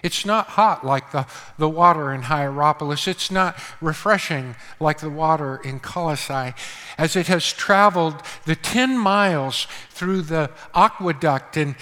It's 0.04 0.24
not 0.24 0.50
hot 0.50 0.86
like 0.86 1.12
the, 1.12 1.26
the 1.58 1.68
water 1.68 2.14
in 2.14 2.22
Hierapolis. 2.22 3.08
It's 3.08 3.32
not 3.32 3.58
refreshing 3.82 4.56
like 4.80 5.00
the 5.00 5.10
water 5.10 5.60
in 5.64 5.80
Colossae. 5.80 6.54
As 6.96 7.16
it 7.16 7.26
has 7.26 7.52
traveled 7.52 8.22
the 8.46 8.56
10 8.56 9.00
miles 9.00 9.66
through 9.90 10.22
the 10.22 10.52
aqueduct 10.76 11.58
and 11.58 11.76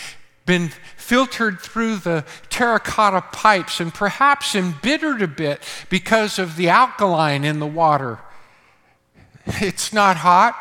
been 0.45 0.69
filtered 0.95 1.59
through 1.59 1.97
the 1.97 2.23
terracotta 2.49 3.21
pipes 3.21 3.79
and 3.79 3.93
perhaps 3.93 4.55
embittered 4.55 5.21
a 5.21 5.27
bit 5.27 5.61
because 5.89 6.37
of 6.37 6.55
the 6.55 6.69
alkaline 6.69 7.43
in 7.43 7.59
the 7.59 7.67
water. 7.67 8.19
It's 9.45 9.91
not 9.91 10.17
hot. 10.17 10.55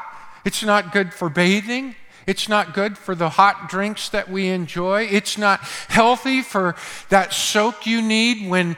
It's 0.45 0.63
not 0.63 0.93
good 0.93 1.13
for 1.13 1.29
bathing. 1.29 1.97
It's 2.27 2.49
not 2.49 2.75
good 2.75 2.97
for 2.97 3.15
the 3.15 3.31
hot 3.31 3.69
drinks 3.69 4.09
that 4.11 4.31
we 4.31 4.49
enjoy. 4.49 5.03
It's 5.03 5.37
not 5.37 5.61
healthy 5.89 6.43
for 6.43 6.75
that 7.11 7.35
soak 7.35 7.87
you 7.87 8.01
need 8.01 8.49
when 8.49 8.77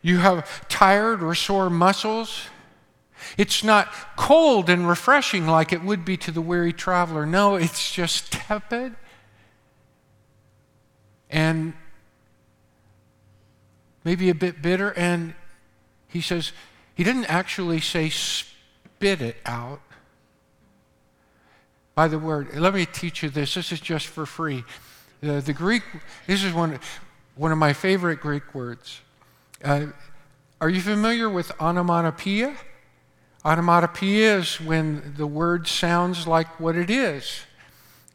you 0.00 0.18
have 0.18 0.66
tired 0.68 1.22
or 1.22 1.34
sore 1.34 1.68
muscles. 1.68 2.46
It's 3.36 3.62
not 3.62 3.92
cold 4.16 4.70
and 4.70 4.88
refreshing 4.88 5.46
like 5.46 5.72
it 5.72 5.82
would 5.82 6.04
be 6.04 6.16
to 6.18 6.30
the 6.30 6.40
weary 6.40 6.72
traveler. 6.72 7.26
No, 7.26 7.56
it's 7.56 7.92
just 7.92 8.32
tepid 8.32 8.94
and 11.30 11.72
maybe 14.04 14.30
a 14.30 14.34
bit 14.34 14.62
bitter. 14.62 14.92
And 14.92 15.34
he 16.08 16.20
says, 16.20 16.52
he 16.94 17.04
didn't 17.04 17.26
actually 17.26 17.80
say 17.80 18.08
spit 18.08 19.20
it 19.20 19.36
out. 19.46 19.80
By 21.94 22.08
the 22.08 22.18
word, 22.18 22.54
let 22.54 22.74
me 22.74 22.86
teach 22.86 23.22
you 23.22 23.28
this. 23.28 23.54
This 23.54 23.72
is 23.72 23.80
just 23.80 24.06
for 24.06 24.24
free. 24.24 24.64
The, 25.20 25.40
the 25.40 25.52
Greek, 25.52 25.82
this 26.26 26.44
is 26.44 26.52
one, 26.52 26.78
one 27.34 27.50
of 27.50 27.58
my 27.58 27.72
favorite 27.72 28.20
Greek 28.20 28.54
words. 28.54 29.00
Uh, 29.64 29.86
are 30.60 30.68
you 30.68 30.80
familiar 30.80 31.28
with 31.28 31.50
onomatopoeia? 31.60 32.56
Onomatopoeia 33.44 34.38
is 34.38 34.60
when 34.60 35.14
the 35.16 35.26
word 35.26 35.66
sounds 35.66 36.26
like 36.26 36.60
what 36.60 36.76
it 36.76 36.90
is. 36.90 37.40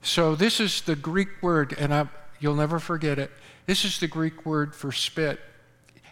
So 0.02 0.36
this 0.36 0.60
is 0.60 0.82
the 0.82 0.96
Greek 0.96 1.30
word, 1.42 1.74
and 1.78 1.94
I, 1.94 2.08
you'll 2.44 2.56
never 2.56 2.78
forget 2.78 3.18
it. 3.18 3.32
This 3.68 3.86
is 3.86 4.02
the 4.02 4.08
Greek 4.08 4.46
word 4.46 4.76
for 4.76 4.92
spit. 4.92 5.40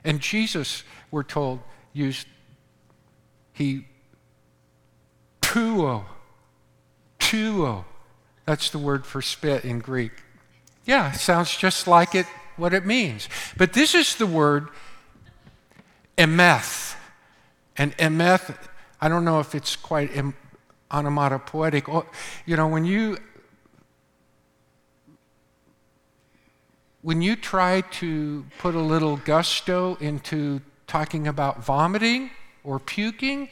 And 0.05 0.21
Jesus, 0.21 0.83
we're 1.11 1.23
told, 1.23 1.59
used, 1.91 2.25
he, 3.51 3.85
tuo, 5.41 6.05
tuo. 7.19 7.83
That's 8.45 8.69
the 8.69 8.79
word 8.79 9.05
for 9.05 9.21
spit 9.21 9.65
in 9.65 9.79
Greek. 9.79 10.13
Yeah, 10.85 11.11
sounds 11.11 11.55
just 11.55 11.85
like 11.85 12.15
it, 12.15 12.25
what 12.55 12.73
it 12.73 12.85
means. 12.85 13.27
But 13.57 13.73
this 13.73 13.93
is 13.93 14.15
the 14.15 14.25
word 14.25 14.69
emeth. 16.17 16.95
And 17.75 17.95
emeth, 17.97 18.55
I 19.01 19.09
don't 19.09 19.25
know 19.25 19.41
if 19.41 19.53
it's 19.53 19.75
quite 19.75 20.11
onomatopoetic. 20.89 21.89
Oh, 21.89 22.05
you 22.45 22.55
know, 22.55 22.69
when 22.69 22.85
you 22.85 23.17
when 27.01 27.21
you 27.21 27.35
try 27.35 27.81
to 27.81 28.45
put 28.59 28.75
a 28.75 28.79
little 28.79 29.17
gusto 29.17 29.97
into 29.99 30.61
talking 30.85 31.27
about 31.27 31.63
vomiting 31.63 32.29
or 32.63 32.79
puking, 32.79 33.49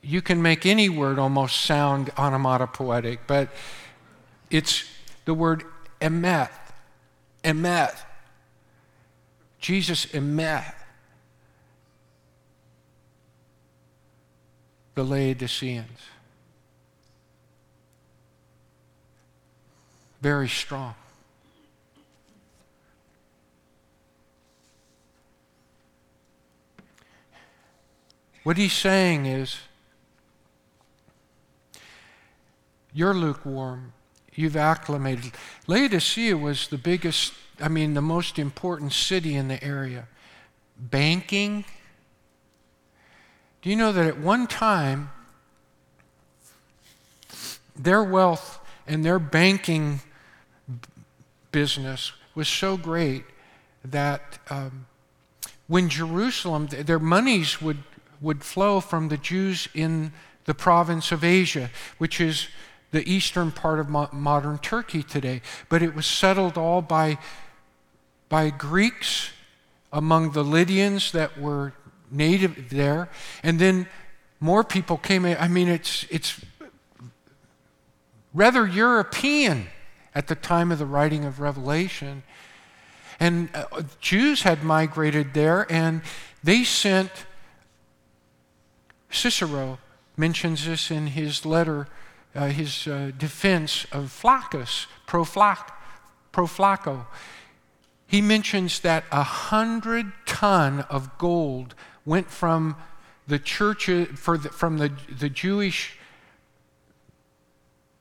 you 0.00 0.22
can 0.22 0.40
make 0.40 0.64
any 0.64 0.88
word 0.88 1.18
almost 1.18 1.62
sound 1.62 2.10
onomatopoetic, 2.16 3.20
but 3.26 3.50
it's 4.50 4.84
the 5.24 5.34
word 5.34 5.64
emeth. 6.00 6.50
Emeth. 7.44 7.98
Jesus 9.58 10.06
emeth. 10.06 10.74
The 14.94 15.04
Laodiceans. 15.04 16.00
Very 20.22 20.48
strong. 20.48 20.94
What 28.48 28.56
he's 28.56 28.72
saying 28.72 29.26
is, 29.26 29.58
you're 32.94 33.12
lukewarm. 33.12 33.92
You've 34.34 34.56
acclimated. 34.56 35.32
Laodicea 35.66 36.34
was 36.34 36.68
the 36.68 36.78
biggest, 36.78 37.34
I 37.60 37.68
mean, 37.68 37.92
the 37.92 38.00
most 38.00 38.38
important 38.38 38.94
city 38.94 39.34
in 39.34 39.48
the 39.48 39.62
area. 39.62 40.08
Banking. 40.78 41.66
Do 43.60 43.68
you 43.68 43.76
know 43.76 43.92
that 43.92 44.06
at 44.06 44.18
one 44.18 44.46
time, 44.46 45.10
their 47.76 48.02
wealth 48.02 48.60
and 48.86 49.04
their 49.04 49.18
banking 49.18 50.00
business 51.52 52.12
was 52.34 52.48
so 52.48 52.78
great 52.78 53.24
that 53.84 54.38
um, 54.48 54.86
when 55.66 55.90
Jerusalem, 55.90 56.68
their 56.68 56.98
monies 56.98 57.60
would 57.60 57.82
would 58.20 58.42
flow 58.42 58.80
from 58.80 59.08
the 59.08 59.16
Jews 59.16 59.68
in 59.74 60.12
the 60.44 60.54
province 60.54 61.12
of 61.12 61.22
Asia, 61.22 61.70
which 61.98 62.20
is 62.20 62.48
the 62.90 63.08
eastern 63.10 63.52
part 63.52 63.78
of 63.78 63.88
mo- 63.88 64.08
modern 64.12 64.58
Turkey 64.58 65.02
today. 65.02 65.42
But 65.68 65.82
it 65.82 65.94
was 65.94 66.06
settled 66.06 66.56
all 66.56 66.80
by, 66.80 67.18
by 68.28 68.50
Greeks 68.50 69.30
among 69.92 70.32
the 70.32 70.42
Lydians 70.42 71.12
that 71.12 71.38
were 71.38 71.74
native 72.10 72.70
there. 72.70 73.08
And 73.42 73.58
then 73.58 73.86
more 74.40 74.64
people 74.64 74.96
came 74.96 75.24
in. 75.24 75.36
I 75.38 75.48
mean, 75.48 75.68
it's, 75.68 76.06
it's 76.10 76.40
rather 78.32 78.66
European 78.66 79.66
at 80.14 80.28
the 80.28 80.34
time 80.34 80.72
of 80.72 80.78
the 80.78 80.86
writing 80.86 81.24
of 81.24 81.40
Revelation. 81.40 82.22
And 83.20 83.50
uh, 83.54 83.82
Jews 84.00 84.42
had 84.42 84.62
migrated 84.62 85.34
there, 85.34 85.70
and 85.70 86.02
they 86.42 86.64
sent 86.64 87.10
Cicero 89.10 89.78
mentions 90.16 90.66
this 90.66 90.90
in 90.90 91.08
his 91.08 91.46
letter, 91.46 91.88
uh, 92.34 92.48
his 92.48 92.86
uh, 92.86 93.12
defense 93.16 93.86
of 93.92 94.10
Flaccus, 94.10 94.86
pro, 95.06 95.24
Flacco. 95.24 97.06
He 98.06 98.20
mentions 98.20 98.80
that 98.80 99.04
a 99.12 99.22
hundred 99.22 100.12
ton 100.26 100.80
of 100.90 101.16
gold 101.18 101.74
went 102.04 102.30
from 102.30 102.76
the 103.26 103.38
church, 103.38 103.90
for 104.14 104.38
the, 104.38 104.48
from 104.48 104.78
the, 104.78 104.92
the 105.10 105.28
Jewish 105.28 105.98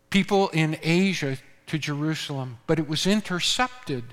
people 0.10 0.50
in 0.50 0.78
Asia 0.82 1.38
to 1.68 1.78
Jerusalem, 1.78 2.60
but 2.66 2.80
it 2.80 2.88
was 2.88 3.06
intercepted. 3.06 4.06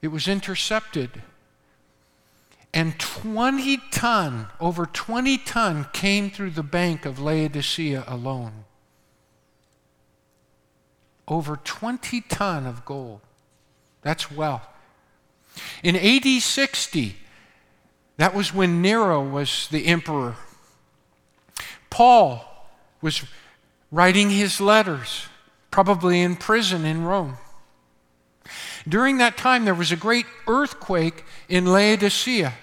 It 0.00 0.08
was 0.08 0.28
intercepted 0.28 1.22
and 2.72 2.98
20 2.98 3.78
ton, 3.90 4.46
over 4.60 4.86
20 4.86 5.38
ton, 5.38 5.86
came 5.92 6.30
through 6.30 6.50
the 6.50 6.62
bank 6.62 7.06
of 7.06 7.18
Laodicea 7.18 8.04
alone. 8.06 8.64
Over 11.26 11.56
20 11.56 12.20
ton 12.22 12.66
of 12.66 12.84
gold. 12.84 13.20
That's 14.02 14.30
wealth. 14.30 14.66
In 15.82 15.96
AD 15.96 16.42
60, 16.42 17.16
that 18.16 18.34
was 18.34 18.54
when 18.54 18.82
Nero 18.82 19.22
was 19.22 19.68
the 19.68 19.86
emperor. 19.86 20.36
Paul 21.90 22.44
was 23.00 23.24
writing 23.90 24.30
his 24.30 24.60
letters, 24.60 25.26
probably 25.70 26.20
in 26.20 26.36
prison 26.36 26.84
in 26.84 27.04
Rome. 27.04 27.38
During 28.88 29.18
that 29.18 29.36
time, 29.36 29.64
there 29.64 29.74
was 29.74 29.92
a 29.92 29.96
great 29.96 30.26
earthquake 30.46 31.24
in 31.48 31.66
Laodicea. 31.66 32.54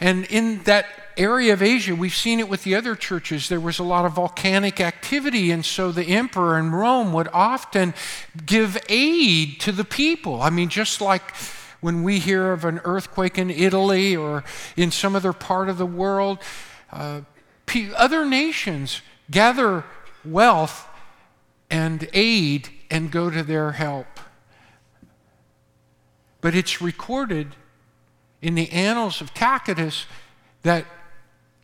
And 0.00 0.24
in 0.26 0.62
that 0.64 0.86
area 1.16 1.52
of 1.52 1.62
Asia, 1.62 1.94
we've 1.94 2.14
seen 2.14 2.38
it 2.38 2.48
with 2.48 2.62
the 2.64 2.74
other 2.74 2.94
churches, 2.94 3.48
there 3.48 3.60
was 3.60 3.78
a 3.78 3.84
lot 3.84 4.04
of 4.04 4.14
volcanic 4.14 4.80
activity. 4.80 5.50
And 5.50 5.64
so 5.64 5.90
the 5.92 6.04
emperor 6.04 6.58
in 6.58 6.72
Rome 6.72 7.12
would 7.12 7.28
often 7.32 7.94
give 8.46 8.78
aid 8.88 9.60
to 9.60 9.72
the 9.72 9.84
people. 9.84 10.40
I 10.40 10.50
mean, 10.50 10.68
just 10.68 11.00
like 11.00 11.34
when 11.80 12.02
we 12.02 12.18
hear 12.18 12.52
of 12.52 12.64
an 12.64 12.80
earthquake 12.84 13.38
in 13.38 13.50
Italy 13.50 14.16
or 14.16 14.44
in 14.76 14.90
some 14.90 15.14
other 15.14 15.32
part 15.32 15.68
of 15.68 15.78
the 15.78 15.86
world, 15.86 16.38
uh, 16.92 17.20
other 17.96 18.24
nations 18.24 19.02
gather 19.30 19.84
wealth 20.24 20.88
and 21.70 22.08
aid 22.12 22.70
and 22.90 23.10
go 23.10 23.28
to 23.28 23.42
their 23.42 23.72
help. 23.72 24.06
But 26.48 26.54
it's 26.54 26.80
recorded 26.80 27.56
in 28.40 28.54
the 28.54 28.70
annals 28.70 29.20
of 29.20 29.34
Tacitus 29.34 30.06
that 30.62 30.86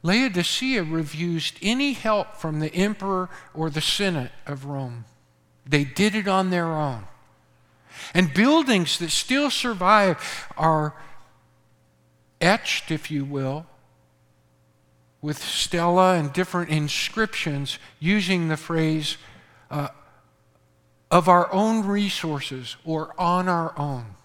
Laodicea 0.03 0.83
refused 0.83 1.57
any 1.63 1.95
help 1.95 2.37
from 2.37 2.61
the 2.61 2.71
emperor 2.75 3.31
or 3.55 3.71
the 3.71 3.81
senate 3.81 4.33
of 4.47 4.67
Rome. 4.67 5.07
They 5.67 5.85
did 5.85 6.15
it 6.15 6.29
on 6.29 6.51
their 6.51 6.67
own. 6.67 7.05
And 8.13 8.35
buildings 8.35 8.99
that 8.99 9.09
still 9.09 9.49
survive 9.49 10.49
are 10.55 10.95
etched, 12.39 12.91
if 12.91 13.11
you 13.11 13.25
will, 13.25 13.65
with 15.23 15.39
stela 15.39 16.17
and 16.17 16.31
different 16.31 16.69
inscriptions 16.69 17.79
using 18.01 18.49
the 18.49 18.59
phrase 18.59 19.17
uh, 19.71 19.89
of 21.11 21.27
our 21.27 21.51
own 21.55 21.87
resources 21.87 22.77
or 22.85 23.19
on 23.19 23.49
our 23.49 23.73
own. 23.79 24.17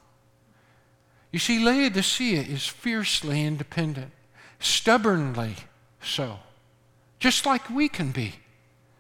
You 1.32 1.40
see, 1.40 1.64
Laodicea 1.64 2.42
is 2.42 2.66
fiercely 2.68 3.46
independent, 3.46 4.12
stubbornly 4.60 5.56
so, 6.02 6.40
just 7.20 7.46
like 7.46 7.70
we 7.70 7.88
can 7.88 8.12
be. 8.12 8.36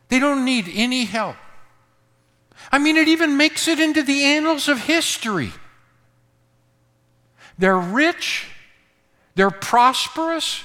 They 0.09 0.19
don't 0.19 0.45
need 0.45 0.69
any 0.73 1.05
help. 1.05 1.35
I 2.71 2.77
mean, 2.77 2.97
it 2.97 3.07
even 3.07 3.37
makes 3.37 3.67
it 3.67 3.79
into 3.79 4.03
the 4.03 4.23
annals 4.23 4.67
of 4.67 4.79
history. 4.79 5.51
They're 7.57 7.77
rich, 7.77 8.47
they're 9.35 9.51
prosperous, 9.51 10.63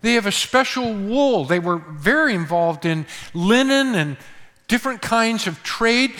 they 0.00 0.14
have 0.14 0.26
a 0.26 0.32
special 0.32 0.92
wool. 0.92 1.44
They 1.44 1.58
were 1.58 1.78
very 1.78 2.34
involved 2.34 2.84
in 2.84 3.06
linen 3.34 3.94
and 3.94 4.16
different 4.68 5.02
kinds 5.02 5.46
of 5.46 5.62
trade. 5.62 6.14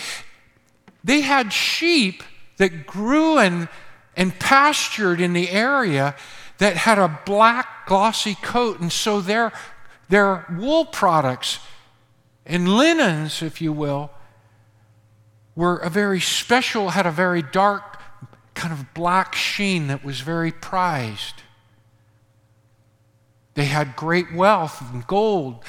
They 1.03 1.21
had 1.21 1.53
sheep 1.53 2.23
that 2.59 2.85
grew 2.85 3.39
and, 3.39 3.67
and 4.15 4.37
pastured 4.37 5.19
in 5.19 5.33
the 5.33 5.49
area 5.49 6.15
that 6.59 6.75
had 6.75 6.99
a 6.99 7.19
black, 7.25 7.87
glossy 7.87 8.35
coat. 8.35 8.79
And 8.79 8.91
so 8.91 9.21
their, 9.21 9.51
their 10.09 10.45
wool 10.51 10.85
products 10.85 11.59
and 12.45 12.77
linens, 12.77 13.41
if 13.41 13.61
you 13.61 13.73
will, 13.73 14.11
were 15.55 15.77
a 15.77 15.89
very 15.89 16.19
special, 16.19 16.89
had 16.89 17.05
a 17.05 17.11
very 17.11 17.41
dark, 17.41 17.99
kind 18.53 18.73
of 18.73 18.93
black 18.93 19.35
sheen 19.35 19.87
that 19.87 20.03
was 20.03 20.19
very 20.19 20.51
prized. 20.51 21.43
They 23.53 23.65
had 23.65 23.95
great 23.95 24.33
wealth 24.33 24.81
and 24.91 25.07
gold. 25.07 25.63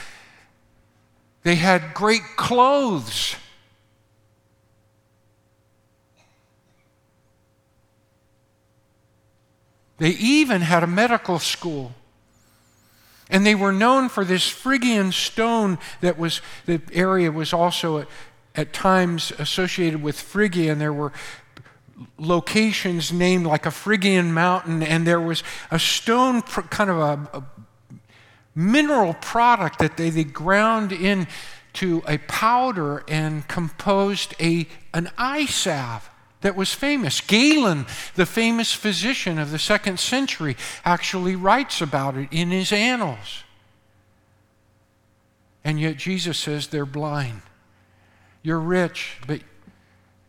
They 1.44 1.54
had 1.54 1.94
great 1.94 2.22
clothes. 2.36 3.36
They 10.00 10.12
even 10.12 10.62
had 10.62 10.82
a 10.82 10.86
medical 10.86 11.38
school. 11.38 11.92
And 13.28 13.44
they 13.44 13.54
were 13.54 13.70
known 13.70 14.08
for 14.08 14.24
this 14.24 14.48
Phrygian 14.48 15.12
stone 15.12 15.78
that 16.00 16.18
was, 16.18 16.40
the 16.64 16.80
area 16.90 17.30
was 17.30 17.52
also 17.52 17.98
at, 17.98 18.08
at 18.56 18.72
times 18.72 19.30
associated 19.38 20.02
with 20.02 20.18
Phrygia, 20.18 20.72
and 20.72 20.80
there 20.80 20.92
were 20.92 21.12
locations 22.16 23.12
named 23.12 23.46
like 23.46 23.66
a 23.66 23.70
Phrygian 23.70 24.32
mountain, 24.32 24.82
and 24.82 25.06
there 25.06 25.20
was 25.20 25.44
a 25.70 25.78
stone, 25.78 26.40
kind 26.40 26.88
of 26.88 26.96
a, 26.96 27.38
a 27.38 27.44
mineral 28.54 29.12
product 29.12 29.80
that 29.80 29.98
they, 29.98 30.08
they 30.08 30.24
ground 30.24 30.92
into 30.92 32.02
a 32.08 32.16
powder 32.26 33.04
and 33.06 33.46
composed 33.48 34.34
a, 34.40 34.66
an 34.94 35.10
eye 35.18 35.44
salve 35.44 36.08
that 36.40 36.56
was 36.56 36.72
famous. 36.72 37.20
Galen, 37.20 37.86
the 38.14 38.26
famous 38.26 38.72
physician 38.72 39.38
of 39.38 39.50
the 39.50 39.58
second 39.58 40.00
century, 40.00 40.56
actually 40.84 41.36
writes 41.36 41.80
about 41.80 42.16
it 42.16 42.28
in 42.30 42.50
his 42.50 42.72
annals. 42.72 43.44
And 45.62 45.78
yet 45.78 45.96
Jesus 45.96 46.38
says 46.38 46.68
they're 46.68 46.86
blind. 46.86 47.42
You're 48.42 48.60
rich, 48.60 49.18
but 49.26 49.40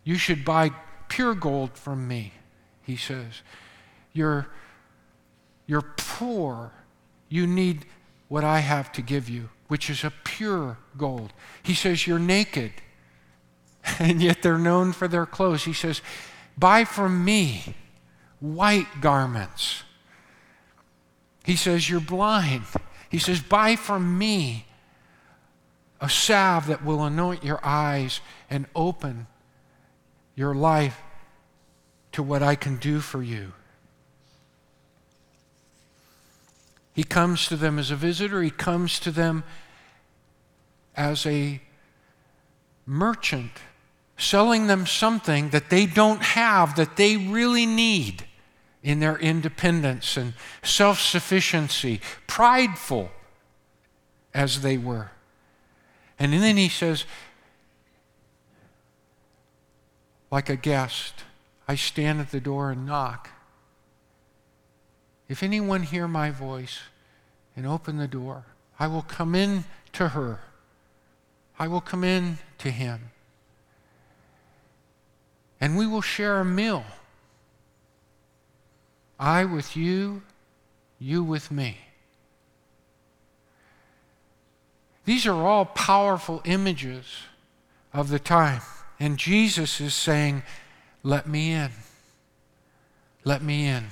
you 0.03 0.15
should 0.15 0.43
buy 0.43 0.71
pure 1.07 1.33
gold 1.33 1.77
from 1.77 2.07
me, 2.07 2.33
he 2.81 2.97
says. 2.97 3.41
You're, 4.11 4.47
you're 5.67 5.93
poor. 5.95 6.73
You 7.29 7.47
need 7.47 7.85
what 8.27 8.43
I 8.43 8.59
have 8.59 8.91
to 8.93 9.01
give 9.01 9.29
you, 9.29 9.49
which 9.69 9.89
is 9.89 10.03
a 10.03 10.11
pure 10.25 10.77
gold. 10.97 11.31
He 11.63 11.73
says, 11.73 12.05
You're 12.05 12.19
naked 12.19 12.73
and 13.99 14.21
yet 14.21 14.41
they're 14.41 14.57
known 14.57 14.91
for 14.91 15.07
their 15.07 15.25
clothes. 15.25 15.63
He 15.63 15.73
says, 15.73 16.01
Buy 16.57 16.83
from 16.83 17.23
me 17.23 17.75
white 18.39 19.01
garments. 19.01 19.83
He 21.43 21.55
says, 21.55 21.89
You're 21.89 21.99
blind. 21.99 22.63
He 23.09 23.19
says, 23.19 23.41
Buy 23.41 23.75
from 23.75 24.17
me 24.17 24.65
a 25.99 26.09
salve 26.09 26.67
that 26.67 26.83
will 26.83 27.03
anoint 27.03 27.43
your 27.43 27.59
eyes 27.63 28.21
and 28.49 28.65
open 28.75 29.27
your 30.35 30.55
life 30.55 30.99
to 32.11 32.23
what 32.23 32.41
I 32.41 32.55
can 32.55 32.77
do 32.77 32.99
for 32.99 33.21
you. 33.21 33.53
He 36.93 37.03
comes 37.03 37.47
to 37.47 37.55
them 37.55 37.79
as 37.79 37.91
a 37.91 37.95
visitor, 37.95 38.41
he 38.41 38.49
comes 38.49 38.99
to 38.99 39.11
them 39.11 39.43
as 40.95 41.25
a 41.25 41.61
merchant 42.85 43.51
selling 44.21 44.67
them 44.67 44.85
something 44.85 45.49
that 45.49 45.69
they 45.69 45.85
don't 45.85 46.21
have 46.21 46.75
that 46.75 46.95
they 46.95 47.17
really 47.17 47.65
need 47.65 48.23
in 48.83 48.99
their 48.99 49.17
independence 49.17 50.15
and 50.15 50.33
self 50.63 50.99
sufficiency, 50.99 51.99
prideful 52.27 53.09
as 54.33 54.61
they 54.61 54.77
were. 54.77 55.11
And 56.19 56.33
then 56.33 56.57
he 56.57 56.69
says, 56.69 57.05
like 60.29 60.49
a 60.49 60.55
guest, 60.55 61.23
I 61.67 61.75
stand 61.75 62.21
at 62.21 62.31
the 62.31 62.39
door 62.39 62.71
and 62.71 62.85
knock. 62.85 63.29
If 65.27 65.41
anyone 65.41 65.83
hear 65.83 66.07
my 66.07 66.29
voice 66.29 66.79
and 67.55 67.65
open 67.65 67.97
the 67.97 68.07
door, 68.07 68.45
I 68.79 68.87
will 68.87 69.01
come 69.01 69.33
in 69.35 69.63
to 69.93 70.09
her. 70.09 70.41
I 71.57 71.67
will 71.67 71.81
come 71.81 72.03
in 72.03 72.37
to 72.59 72.71
him 72.71 73.11
and 75.61 75.77
we 75.77 75.85
will 75.85 76.01
share 76.01 76.39
a 76.39 76.45
meal. 76.45 76.83
I 79.19 79.45
with 79.45 79.77
you, 79.77 80.23
you 80.97 81.23
with 81.23 81.51
me. 81.51 81.77
These 85.05 85.27
are 85.27 85.43
all 85.47 85.65
powerful 85.65 86.41
images 86.45 87.05
of 87.93 88.09
the 88.09 88.19
time. 88.19 88.61
And 88.99 89.17
Jesus 89.17 89.79
is 89.79 89.93
saying, 89.93 90.41
Let 91.03 91.27
me 91.27 91.51
in. 91.51 91.71
Let 93.23 93.43
me 93.43 93.67
in. 93.67 93.85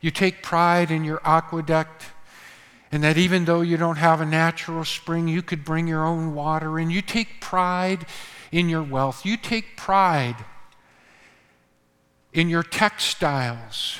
You 0.00 0.10
take 0.10 0.42
pride 0.42 0.90
in 0.90 1.04
your 1.04 1.20
aqueduct, 1.24 2.06
and 2.90 3.04
that 3.04 3.16
even 3.16 3.44
though 3.44 3.60
you 3.60 3.76
don't 3.76 3.98
have 3.98 4.20
a 4.20 4.26
natural 4.26 4.84
spring, 4.84 5.28
you 5.28 5.42
could 5.42 5.64
bring 5.64 5.86
your 5.86 6.04
own 6.04 6.34
water 6.34 6.78
in. 6.80 6.90
You 6.90 7.02
take 7.02 7.40
pride 7.40 8.06
in 8.52 8.68
your 8.68 8.82
wealth. 8.82 9.24
You 9.24 9.36
take 9.36 9.76
pride 9.76 10.36
in 12.32 12.48
your 12.48 12.62
textiles. 12.62 13.98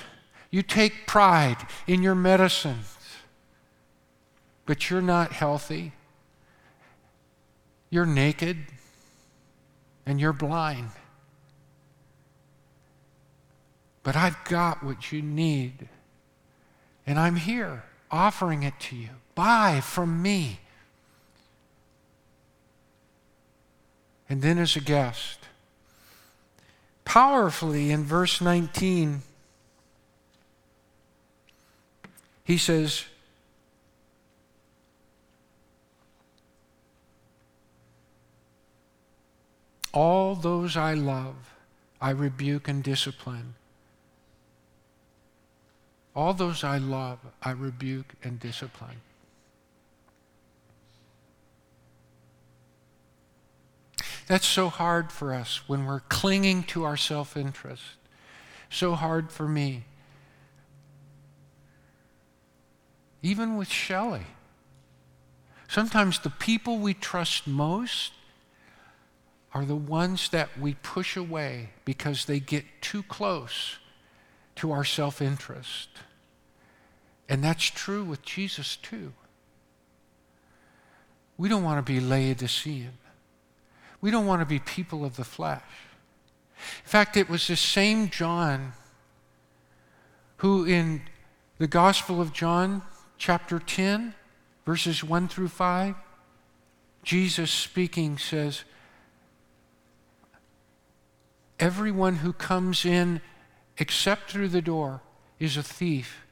You 0.50 0.62
take 0.62 1.06
pride 1.06 1.58
in 1.86 2.02
your 2.02 2.14
medicines. 2.14 2.96
But 4.66 4.90
you're 4.90 5.02
not 5.02 5.32
healthy. 5.32 5.92
You're 7.88 8.06
naked 8.06 8.58
and 10.06 10.20
you're 10.20 10.32
blind. 10.32 10.90
But 14.02 14.16
I've 14.16 14.42
got 14.44 14.82
what 14.82 15.12
you 15.12 15.22
need. 15.22 15.88
And 17.06 17.18
I'm 17.18 17.36
here 17.36 17.84
offering 18.10 18.62
it 18.62 18.74
to 18.80 18.96
you. 18.96 19.10
Buy 19.34 19.80
from 19.80 20.22
me. 20.22 20.60
And 24.30 24.42
then 24.42 24.58
as 24.58 24.76
a 24.76 24.80
guest. 24.80 25.40
Powerfully 27.04 27.90
in 27.90 28.04
verse 28.04 28.40
19, 28.40 29.22
he 32.44 32.56
says, 32.56 33.04
All 39.92 40.36
those 40.36 40.76
I 40.76 40.94
love, 40.94 41.34
I 42.00 42.10
rebuke 42.10 42.68
and 42.68 42.84
discipline. 42.84 43.54
All 46.14 46.32
those 46.32 46.62
I 46.62 46.78
love, 46.78 47.18
I 47.42 47.50
rebuke 47.50 48.14
and 48.22 48.38
discipline. 48.38 49.00
That's 54.30 54.46
so 54.46 54.68
hard 54.68 55.10
for 55.10 55.34
us 55.34 55.62
when 55.66 55.86
we're 55.86 56.04
clinging 56.08 56.62
to 56.68 56.84
our 56.84 56.96
self 56.96 57.36
interest. 57.36 57.82
So 58.70 58.94
hard 58.94 59.32
for 59.32 59.48
me. 59.48 59.86
Even 63.22 63.56
with 63.56 63.66
Shelley. 63.66 64.28
Sometimes 65.66 66.20
the 66.20 66.30
people 66.30 66.78
we 66.78 66.94
trust 66.94 67.48
most 67.48 68.12
are 69.52 69.64
the 69.64 69.74
ones 69.74 70.28
that 70.28 70.56
we 70.60 70.74
push 70.74 71.16
away 71.16 71.70
because 71.84 72.26
they 72.26 72.38
get 72.38 72.64
too 72.80 73.02
close 73.02 73.78
to 74.54 74.70
our 74.70 74.84
self 74.84 75.20
interest. 75.20 75.88
And 77.28 77.42
that's 77.42 77.64
true 77.64 78.04
with 78.04 78.22
Jesus 78.22 78.76
too. 78.76 79.12
We 81.36 81.48
don't 81.48 81.64
want 81.64 81.84
to 81.84 81.92
be 81.92 81.98
Laodicean. 81.98 82.99
We 84.00 84.10
don't 84.10 84.26
want 84.26 84.40
to 84.40 84.46
be 84.46 84.58
people 84.58 85.04
of 85.04 85.16
the 85.16 85.24
flesh. 85.24 85.62
In 86.84 86.88
fact, 86.88 87.16
it 87.16 87.28
was 87.28 87.46
the 87.46 87.56
same 87.56 88.10
John 88.10 88.72
who, 90.38 90.64
in 90.64 91.02
the 91.58 91.66
Gospel 91.66 92.20
of 92.20 92.32
John, 92.32 92.82
chapter 93.18 93.58
10, 93.58 94.14
verses 94.64 95.04
1 95.04 95.28
through 95.28 95.48
5, 95.48 95.94
Jesus 97.02 97.50
speaking 97.50 98.16
says, 98.18 98.64
Everyone 101.58 102.16
who 102.16 102.32
comes 102.32 102.86
in 102.86 103.20
except 103.76 104.30
through 104.30 104.48
the 104.48 104.62
door 104.62 105.02
is 105.38 105.56
a 105.56 105.62
thief. 105.62 106.24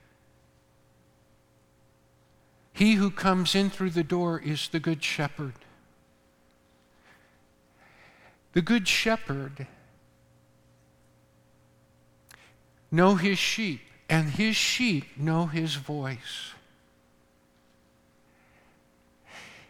He 2.72 2.94
who 2.94 3.10
comes 3.10 3.54
in 3.54 3.68
through 3.70 3.90
the 3.90 4.04
door 4.04 4.40
is 4.40 4.68
the 4.68 4.80
good 4.80 5.02
shepherd. 5.02 5.54
The 8.58 8.62
Good 8.62 8.88
Shepherd 8.88 9.68
know 12.90 13.14
his 13.14 13.38
sheep, 13.38 13.82
and 14.08 14.30
his 14.30 14.56
sheep 14.56 15.16
know 15.16 15.46
his 15.46 15.76
voice. 15.76 16.54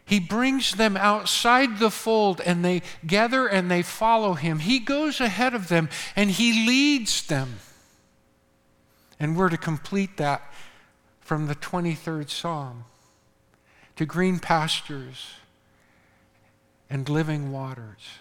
He 0.07 0.19
brings 0.19 0.77
them 0.77 0.97
outside 0.97 1.79
the 1.79 1.91
fold 1.91 2.41
and 2.41 2.65
they 2.65 2.81
gather 3.07 3.47
and 3.47 3.71
they 3.71 3.83
follow 3.83 4.33
him. 4.33 4.61
He 4.61 4.79
goes 4.79 5.21
ahead 5.21 5.53
of 5.53 5.69
them 5.69 5.91
and 6.17 6.31
he 6.31 6.67
leads 6.67 7.27
them. 7.27 7.59
And 9.21 9.37
we're 9.37 9.51
to 9.51 9.59
complete 9.59 10.17
that 10.17 10.51
from 11.21 11.47
the 11.47 11.55
23rd 11.55 12.31
Psalm 12.31 12.87
to 13.97 14.07
green 14.07 14.39
pastures 14.39 15.33
and 16.89 17.07
living 17.07 17.53
waters. 17.53 18.21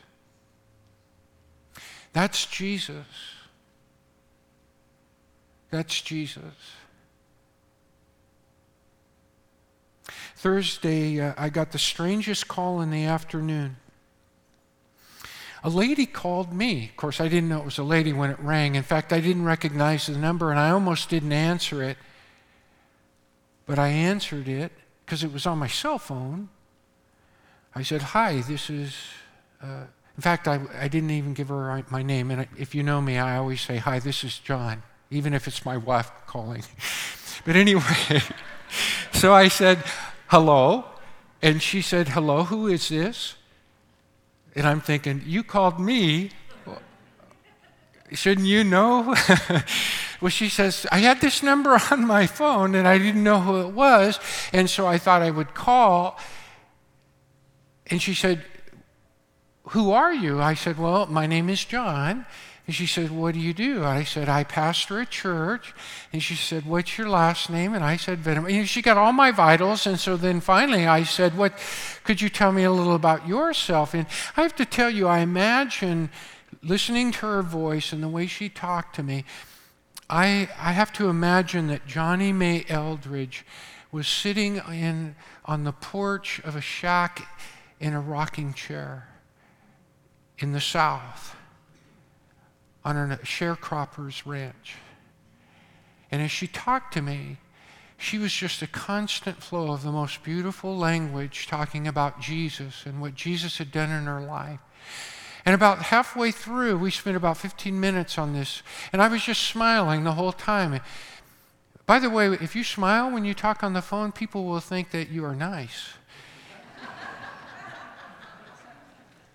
That's 2.14 2.46
Jesus. 2.46 3.06
That's 5.70 6.02
Jesus. 6.02 6.44
Thursday, 10.36 11.20
uh, 11.20 11.34
I 11.38 11.50
got 11.50 11.72
the 11.72 11.80
strangest 11.80 12.48
call 12.48 12.82
in 12.82 12.92
the 12.92 13.04
afternoon. 13.04 13.78
A 15.64 15.70
lady 15.70 16.06
called 16.06 16.54
me. 16.54 16.86
Of 16.86 16.96
course, 16.96 17.20
I 17.20 17.28
didn't 17.28 17.50
know 17.50 17.60
it 17.60 17.66
was 17.66 17.80
a 17.80 17.84
lady 17.84 18.14
when 18.14 18.30
it 18.30 18.40
rang. 18.40 18.76
In 18.76 18.84
fact, 18.84 19.12
I 19.12 19.20
didn't 19.20 19.44
recognize 19.44 20.06
the 20.06 20.18
number 20.18 20.52
and 20.52 20.60
I 20.60 20.70
almost 20.70 21.10
didn't 21.10 21.34
answer 21.34 21.84
it. 21.84 21.98
But 23.66 23.80
I 23.80 23.90
answered 23.90 24.48
it 24.48 24.72
because 25.06 25.24
it 25.24 25.34
was 25.34 25.46
on 25.46 25.58
my 25.58 25.68
cell 25.68 25.98
phone. 25.98 26.50
I 27.76 27.84
said, 27.84 28.02
Hi, 28.02 28.42
this 28.42 28.70
is. 28.70 28.96
Uh, 29.62 29.86
in 30.18 30.22
fact, 30.22 30.48
I, 30.48 30.60
I 30.80 30.88
didn't 30.88 31.12
even 31.12 31.34
give 31.36 31.50
her 31.50 31.84
my 31.92 32.02
name. 32.02 32.32
And 32.32 32.48
if 32.58 32.74
you 32.74 32.82
know 32.82 33.00
me, 33.02 33.20
I 33.20 33.38
always 33.38 33.62
say, 33.62 33.78
Hi, 33.78 34.00
this 34.00 34.24
is 34.24 34.40
John, 34.40 34.82
even 35.12 35.34
if 35.34 35.48
it's 35.48 35.64
my 35.64 35.78
wife 35.78 36.12
calling. 36.26 36.64
but 37.46 37.56
anyway, 37.56 37.84
so 39.14 39.34
I 39.34 39.48
said, 39.48 39.78
Hello. 40.28 40.86
And 41.44 41.62
she 41.62 41.84
said, 41.84 42.10
Hello, 42.10 42.44
who 42.44 42.66
is 42.68 42.90
this? 42.90 43.36
And 44.56 44.68
I'm 44.68 44.82
thinking, 44.82 45.22
You 45.24 45.44
called 45.44 45.80
me. 45.80 46.32
Shouldn't 48.12 48.48
you 48.48 48.64
know? 48.64 49.14
well, 50.20 50.30
she 50.30 50.50
says, 50.50 50.88
I 50.92 51.00
had 51.00 51.22
this 51.22 51.44
number 51.44 51.80
on 51.92 52.08
my 52.08 52.26
phone 52.26 52.74
and 52.74 52.88
I 52.88 52.98
didn't 52.98 53.24
know 53.24 53.40
who 53.40 53.62
it 53.62 53.72
was. 53.72 54.20
And 54.52 54.68
so 54.68 54.88
I 54.88 54.98
thought 54.98 55.22
I 55.22 55.30
would 55.30 55.54
call. 55.54 56.18
And 57.86 58.02
she 58.02 58.16
said, 58.16 58.44
Who 59.72 59.92
are 59.92 60.14
you? 60.14 60.42
I 60.42 60.54
said, 60.54 60.78
Well, 60.78 61.08
my 61.08 61.28
name 61.28 61.50
is 61.50 61.64
John. 61.64 62.26
And 62.66 62.76
she 62.76 62.86
said, 62.86 63.12
What 63.12 63.34
do 63.34 63.40
you 63.40 63.54
do? 63.54 63.84
I 63.84 64.04
said, 64.04 64.30
I 64.30 64.44
pastor 64.44 65.00
a 65.00 65.06
church. 65.06 65.74
And 66.14 66.22
she 66.24 66.36
said, 66.36 66.66
What's 66.66 66.98
your 66.98 67.10
last 67.10 67.50
name? 67.50 67.74
And 67.74 67.84
I 67.84 67.98
said, 67.98 68.20
Venom. 68.20 68.46
And 68.46 68.68
she 68.68 68.82
got 68.82 68.98
all 68.98 69.14
my 69.14 69.32
vitals. 69.32 69.86
And 69.86 70.00
so 70.00 70.16
then 70.16 70.40
finally 70.40 70.88
I 70.88 71.04
said, 71.04 71.38
What 71.38 71.54
could 72.04 72.22
you 72.22 72.30
tell 72.30 72.52
me 72.52 72.64
a 72.64 72.72
little 72.72 72.96
about 72.96 73.28
yourself? 73.28 73.94
And 73.94 74.06
I 74.36 74.42
have 74.44 74.56
to 74.56 74.66
tell 74.66 74.90
you, 74.90 75.08
I 75.08 75.20
imagine 75.20 76.12
listening 76.64 77.12
to 77.14 77.26
her 77.26 77.42
voice 77.42 77.92
and 77.92 78.02
the 78.02 78.10
way 78.10 78.28
she 78.28 78.48
talked 78.50 78.96
to 78.96 79.04
me, 79.04 79.26
I, 80.10 80.50
I 80.58 80.72
have 80.72 80.94
to 80.94 81.10
imagine 81.10 81.68
that 81.68 81.86
Johnny 81.86 82.32
May 82.32 82.66
Eldridge 82.70 83.46
was 83.92 84.08
sitting 84.08 84.62
in, 84.70 85.16
on 85.44 85.66
the 85.66 85.74
porch 85.74 86.40
of 86.46 86.56
a 86.56 86.62
shack 86.62 87.28
in 87.80 87.94
a 87.94 88.00
rocking 88.00 88.54
chair 88.54 89.07
in 90.40 90.52
the 90.52 90.62
South 90.62 91.36
on 92.84 93.12
a 93.12 93.18
sharecropper's 93.18 94.26
ranch. 94.26 94.76
And 96.10 96.22
as 96.22 96.32
she 96.32 96.48
talked 96.48 96.94
to 96.94 97.02
me, 97.02 97.38
she 97.98 98.18
was 98.18 98.32
just 98.32 98.62
a 98.62 98.68
constant 98.68 99.42
flow 99.44 99.72
of 99.72 99.84
the 99.84 99.92
most 99.92 100.24
beautiful 100.24 100.78
language 100.78 101.48
talking 101.48 101.88
about 101.88 102.22
Jesus 102.22 102.86
and 102.86 103.02
what 103.02 103.16
Jesus 103.16 103.58
had 103.58 103.72
done 103.72 103.90
in 103.90 104.06
her 104.06 104.22
life. 104.22 104.60
And 105.46 105.56
about 105.56 105.84
halfway 105.84 106.32
through, 106.32 106.78
we 106.78 106.92
spent 106.92 107.18
about 107.18 107.38
15 107.38 107.80
minutes 107.80 108.18
on 108.18 108.34
this, 108.34 108.62
and 108.94 109.02
I 109.02 109.08
was 109.08 109.24
just 109.24 109.42
smiling 109.42 110.04
the 110.04 110.14
whole 110.14 110.34
time. 110.34 110.80
By 111.86 112.00
the 112.00 112.10
way, 112.10 112.28
if 112.34 112.56
you 112.56 112.64
smile 112.64 113.10
when 113.10 113.26
you 113.26 113.34
talk 113.34 113.64
on 113.64 113.74
the 113.74 113.82
phone, 113.82 114.12
people 114.12 114.46
will 114.46 114.60
think 114.60 114.92
that 114.92 115.10
you 115.10 115.26
are 115.26 115.36
nice. 115.36 115.94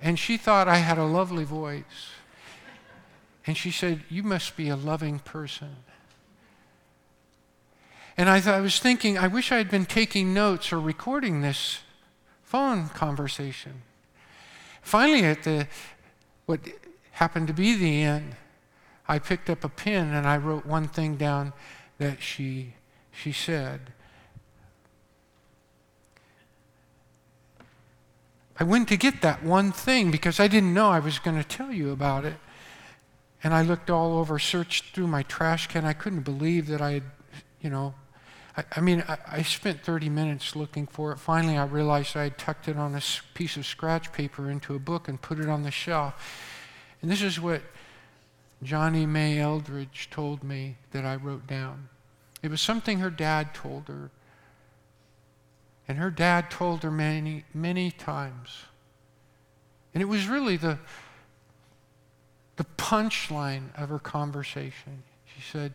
And 0.02 0.18
she 0.18 0.36
thought 0.36 0.66
I 0.66 0.78
had 0.78 0.98
a 0.98 1.04
lovely 1.04 1.44
voice. 1.44 2.10
And 3.46 3.56
she 3.56 3.70
said, 3.70 4.02
You 4.08 4.24
must 4.24 4.56
be 4.56 4.68
a 4.68 4.76
loving 4.76 5.20
person. 5.20 5.76
And 8.16 8.28
I, 8.28 8.56
I 8.56 8.60
was 8.60 8.78
thinking, 8.78 9.16
I 9.16 9.28
wish 9.28 9.52
I 9.52 9.56
had 9.56 9.70
been 9.70 9.86
taking 9.86 10.34
notes 10.34 10.72
or 10.72 10.80
recording 10.80 11.40
this 11.40 11.78
phone 12.42 12.88
conversation. 12.88 13.82
Finally, 14.82 15.24
at 15.24 15.44
the 15.44 15.68
what 16.46 16.60
happened 17.12 17.46
to 17.46 17.54
be 17.54 17.76
the 17.76 18.02
end, 18.02 18.36
I 19.08 19.18
picked 19.20 19.48
up 19.48 19.64
a 19.64 19.68
pen 19.68 20.12
and 20.12 20.26
I 20.26 20.36
wrote 20.36 20.66
one 20.66 20.88
thing 20.88 21.16
down 21.16 21.52
that 21.98 22.20
she 22.20 22.74
she 23.12 23.32
said. 23.32 23.92
I 28.58 28.64
went 28.64 28.88
to 28.88 28.96
get 28.96 29.22
that 29.22 29.42
one 29.42 29.72
thing 29.72 30.10
because 30.10 30.38
I 30.38 30.46
didn't 30.46 30.74
know 30.74 30.90
I 30.90 30.98
was 30.98 31.18
going 31.18 31.36
to 31.36 31.44
tell 31.44 31.72
you 31.72 31.90
about 31.90 32.24
it. 32.24 32.36
And 33.44 33.52
I 33.52 33.62
looked 33.62 33.90
all 33.90 34.18
over, 34.18 34.38
searched 34.38 34.94
through 34.94 35.08
my 35.08 35.22
trash 35.24 35.66
can. 35.66 35.84
I 35.84 35.94
couldn't 35.94 36.20
believe 36.20 36.68
that 36.68 36.80
I 36.80 36.92
had, 36.92 37.02
you 37.60 37.70
know, 37.70 37.94
I, 38.56 38.64
I 38.76 38.80
mean, 38.80 39.02
I, 39.08 39.18
I, 39.26 39.42
spent 39.42 39.82
30 39.82 40.08
minutes 40.10 40.54
looking 40.54 40.86
for 40.86 41.12
it. 41.12 41.18
Finally, 41.18 41.56
I 41.56 41.64
realized 41.64 42.16
I 42.16 42.24
had 42.24 42.38
tucked 42.38 42.68
it 42.68 42.76
on 42.76 42.94
a 42.94 43.02
piece 43.34 43.56
of 43.56 43.66
scratch 43.66 44.12
paper 44.12 44.50
into 44.50 44.74
a 44.74 44.78
book 44.78 45.08
and 45.08 45.20
put 45.20 45.38
it 45.38 45.48
on 45.48 45.62
the 45.62 45.70
shelf. 45.70 46.14
And 47.00 47.10
this 47.10 47.22
is 47.22 47.40
what 47.40 47.62
Johnny 48.62 49.06
May 49.06 49.40
Eldridge 49.40 50.08
told 50.10 50.44
me 50.44 50.76
that 50.92 51.04
I 51.04 51.16
wrote 51.16 51.46
down. 51.46 51.88
It 52.42 52.50
was 52.50 52.60
something 52.60 52.98
her 52.98 53.10
dad 53.10 53.54
told 53.54 53.88
her 53.88 54.10
and 55.88 55.98
her 55.98 56.10
dad 56.10 56.50
told 56.50 56.82
her 56.82 56.90
many, 56.90 57.44
many 57.52 57.90
times. 57.90 58.64
And 59.94 60.02
it 60.02 60.06
was 60.06 60.26
really 60.26 60.56
the, 60.56 60.78
the 62.56 62.64
punchline 62.76 63.74
of 63.76 63.88
her 63.88 63.98
conversation. 63.98 65.02
She 65.26 65.42
said, 65.42 65.74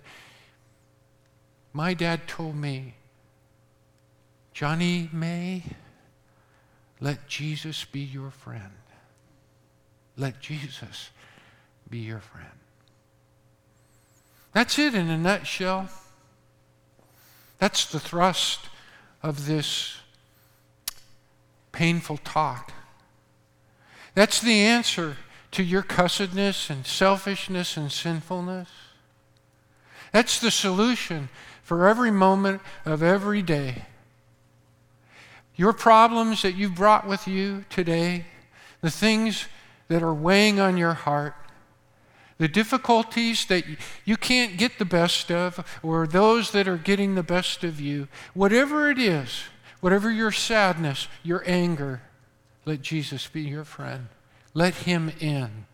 My 1.74 1.93
dad 1.93 2.28
told 2.28 2.55
me, 2.55 2.95
Johnny 4.53 5.10
May, 5.12 5.64
let 6.99 7.28
Jesus 7.28 7.86
be 7.86 7.99
your 7.99 8.32
friend. 8.32 8.74
Let 10.16 10.39
Jesus 10.39 11.12
be 11.88 11.99
your 11.99 12.20
friend. 12.22 12.47
That's 14.53 14.80
it 14.80 14.95
in 14.95 15.10
a 15.10 15.18
nutshell. 15.18 15.89
That's 17.60 17.86
the 17.86 17.99
thrust 17.99 18.70
of 19.28 19.45
this 19.45 19.97
painful 21.73 22.17
talk. 22.17 22.71
That's 24.15 24.39
the 24.39 24.61
answer 24.61 25.17
to 25.51 25.63
your 25.63 25.84
cussedness 25.84 26.69
and 26.69 26.86
selfishness 26.86 27.75
and 27.75 27.91
sinfulness. 27.91 28.69
That's 30.13 30.39
the 30.39 30.49
solution 30.49 31.28
for 31.61 31.89
every 31.89 32.09
moment 32.09 32.61
of 32.86 33.03
every 33.03 33.41
day. 33.41 33.84
Your 35.57 35.73
problems 35.73 36.41
that 36.43 36.55
you've 36.55 36.75
brought 36.75 37.05
with 37.05 37.28
you 37.28 37.65
today, 37.69 38.28
the 38.82 38.89
things 38.89 39.47
that 39.89 40.01
are 40.01 40.13
weighing 40.13 40.59
on 40.59 40.78
your 40.78 40.93
heart, 40.93 41.36
the 42.38 42.48
difficulties 42.48 43.46
that 43.46 43.64
you 44.06 44.18
can't 44.18 44.58
get 44.58 44.78
the 44.80 44.86
best 44.86 45.32
of, 45.32 45.80
or 45.82 46.06
those 46.06 46.52
that 46.52 46.68
are 46.68 46.78
getting 46.78 47.16
the 47.16 47.24
best 47.24 47.64
of 47.64 47.82
you, 47.82 48.08
whatever 48.34 48.90
it 48.92 49.00
is, 49.00 49.44
Whatever 49.80 50.12
your 50.12 50.32
sadness, 50.32 51.08
your 51.24 51.44
anger, 51.46 52.02
let 52.66 52.82
Jesus 52.82 53.28
be 53.28 53.42
your 53.42 53.64
friend. 53.64 54.08
Let 54.54 54.74
him 54.74 55.12
in. 55.20 55.66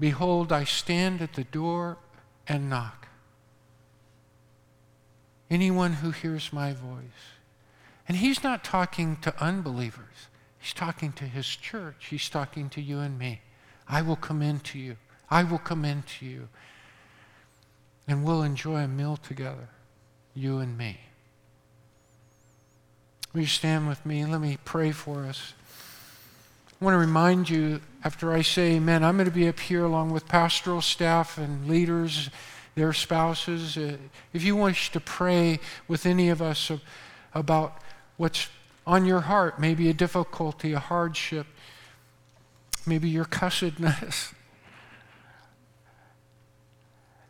Behold, 0.00 0.52
I 0.52 0.64
stand 0.64 1.20
at 1.20 1.34
the 1.34 1.44
door 1.44 1.98
and 2.48 2.70
knock. 2.70 3.08
Anyone 5.50 5.94
who 5.94 6.10
hears 6.10 6.52
my 6.52 6.72
voice. 6.72 7.34
And 8.08 8.16
he's 8.16 8.42
not 8.42 8.64
talking 8.64 9.16
to 9.18 9.34
unbelievers, 9.42 10.28
he's 10.58 10.72
talking 10.72 11.12
to 11.14 11.24
his 11.24 11.46
church. 11.46 12.06
He's 12.10 12.28
talking 12.28 12.68
to 12.70 12.80
you 12.80 13.00
and 13.00 13.18
me. 13.18 13.42
I 13.88 14.02
will 14.02 14.16
come 14.16 14.42
into 14.42 14.78
you. 14.78 14.96
I 15.30 15.42
will 15.42 15.58
come 15.58 15.84
into 15.84 16.26
you. 16.26 16.48
And 18.08 18.24
we'll 18.24 18.42
enjoy 18.42 18.82
a 18.82 18.88
meal 18.88 19.16
together, 19.16 19.68
you 20.34 20.58
and 20.58 20.78
me. 20.78 21.00
Will 23.32 23.40
you 23.40 23.46
stand 23.46 23.88
with 23.88 24.06
me 24.06 24.20
and 24.20 24.30
let 24.30 24.40
me 24.40 24.58
pray 24.64 24.92
for 24.92 25.24
us? 25.24 25.54
I 26.80 26.84
want 26.84 26.94
to 26.94 26.98
remind 26.98 27.50
you, 27.50 27.80
after 28.04 28.32
I 28.32 28.42
say 28.42 28.76
amen, 28.76 29.02
I'm 29.02 29.16
going 29.16 29.28
to 29.28 29.34
be 29.34 29.48
up 29.48 29.58
here 29.58 29.84
along 29.84 30.10
with 30.10 30.28
pastoral 30.28 30.82
staff 30.82 31.36
and 31.36 31.66
leaders 31.66 32.30
their 32.76 32.92
spouses. 32.92 33.76
Uh, 33.76 33.96
if 34.32 34.44
you 34.44 34.54
wish 34.54 34.92
to 34.92 35.00
pray 35.00 35.58
with 35.88 36.06
any 36.06 36.28
of 36.28 36.40
us 36.40 36.70
about 37.34 37.78
what's 38.18 38.48
on 38.86 39.04
your 39.04 39.22
heart, 39.22 39.58
maybe 39.58 39.88
a 39.88 39.94
difficulty, 39.94 40.72
a 40.74 40.78
hardship, 40.78 41.46
maybe 42.86 43.08
your 43.08 43.24
cussedness. 43.24 44.32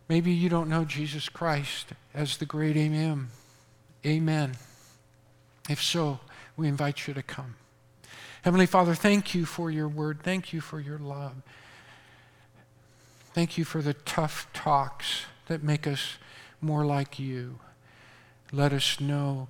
Maybe 0.09 0.33
you 0.33 0.49
don't 0.49 0.69
know 0.69 0.85
Jesus 0.85 1.29
Christ 1.29 1.89
as 2.15 2.37
the 2.37 2.47
great 2.47 2.77
Amen. 2.77 3.29
Amen. 4.05 4.53
If 5.69 5.83
so, 5.83 6.21
we 6.57 6.69
invite 6.69 7.09
you 7.09 7.15
to 7.15 7.23
come. 7.23 7.57
Heavenly 8.43 8.67
Father, 8.67 8.95
thank 8.95 9.35
you 9.35 9.45
for 9.45 9.71
your 9.71 9.89
word. 9.89 10.21
Thank 10.23 10.53
you 10.53 10.61
for 10.61 10.79
your 10.79 10.99
love. 10.99 11.35
Thank 13.35 13.59
you 13.59 13.65
for 13.65 13.83
the 13.83 13.95
tough 13.95 14.49
talks 14.53 15.27
that 15.47 15.65
make 15.65 15.87
us 15.87 16.19
more 16.61 16.87
like 16.87 17.19
you. 17.19 17.59
Let 18.53 18.73
us 18.73 19.01
know 19.01 19.49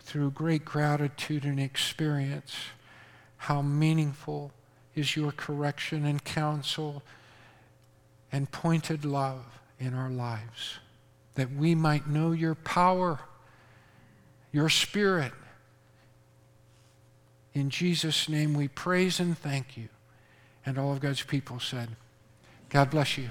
through 0.00 0.30
great 0.30 0.64
gratitude 0.64 1.44
and 1.44 1.60
experience 1.60 2.56
how 3.36 3.60
meaningful 3.60 4.52
is 4.94 5.14
your 5.14 5.30
correction 5.30 6.06
and 6.06 6.24
counsel 6.24 7.02
and 8.32 8.50
pointed 8.50 9.04
love 9.04 9.57
in 9.78 9.94
our 9.94 10.10
lives, 10.10 10.78
that 11.34 11.52
we 11.52 11.74
might 11.74 12.08
know 12.08 12.32
your 12.32 12.54
power, 12.54 13.20
your 14.52 14.68
spirit. 14.68 15.32
In 17.54 17.70
Jesus' 17.70 18.28
name 18.28 18.54
we 18.54 18.68
praise 18.68 19.20
and 19.20 19.36
thank 19.38 19.76
you. 19.76 19.88
And 20.66 20.78
all 20.78 20.92
of 20.92 21.00
God's 21.00 21.22
people 21.22 21.60
said, 21.60 21.90
God 22.68 22.90
bless 22.90 23.16
you. 23.16 23.30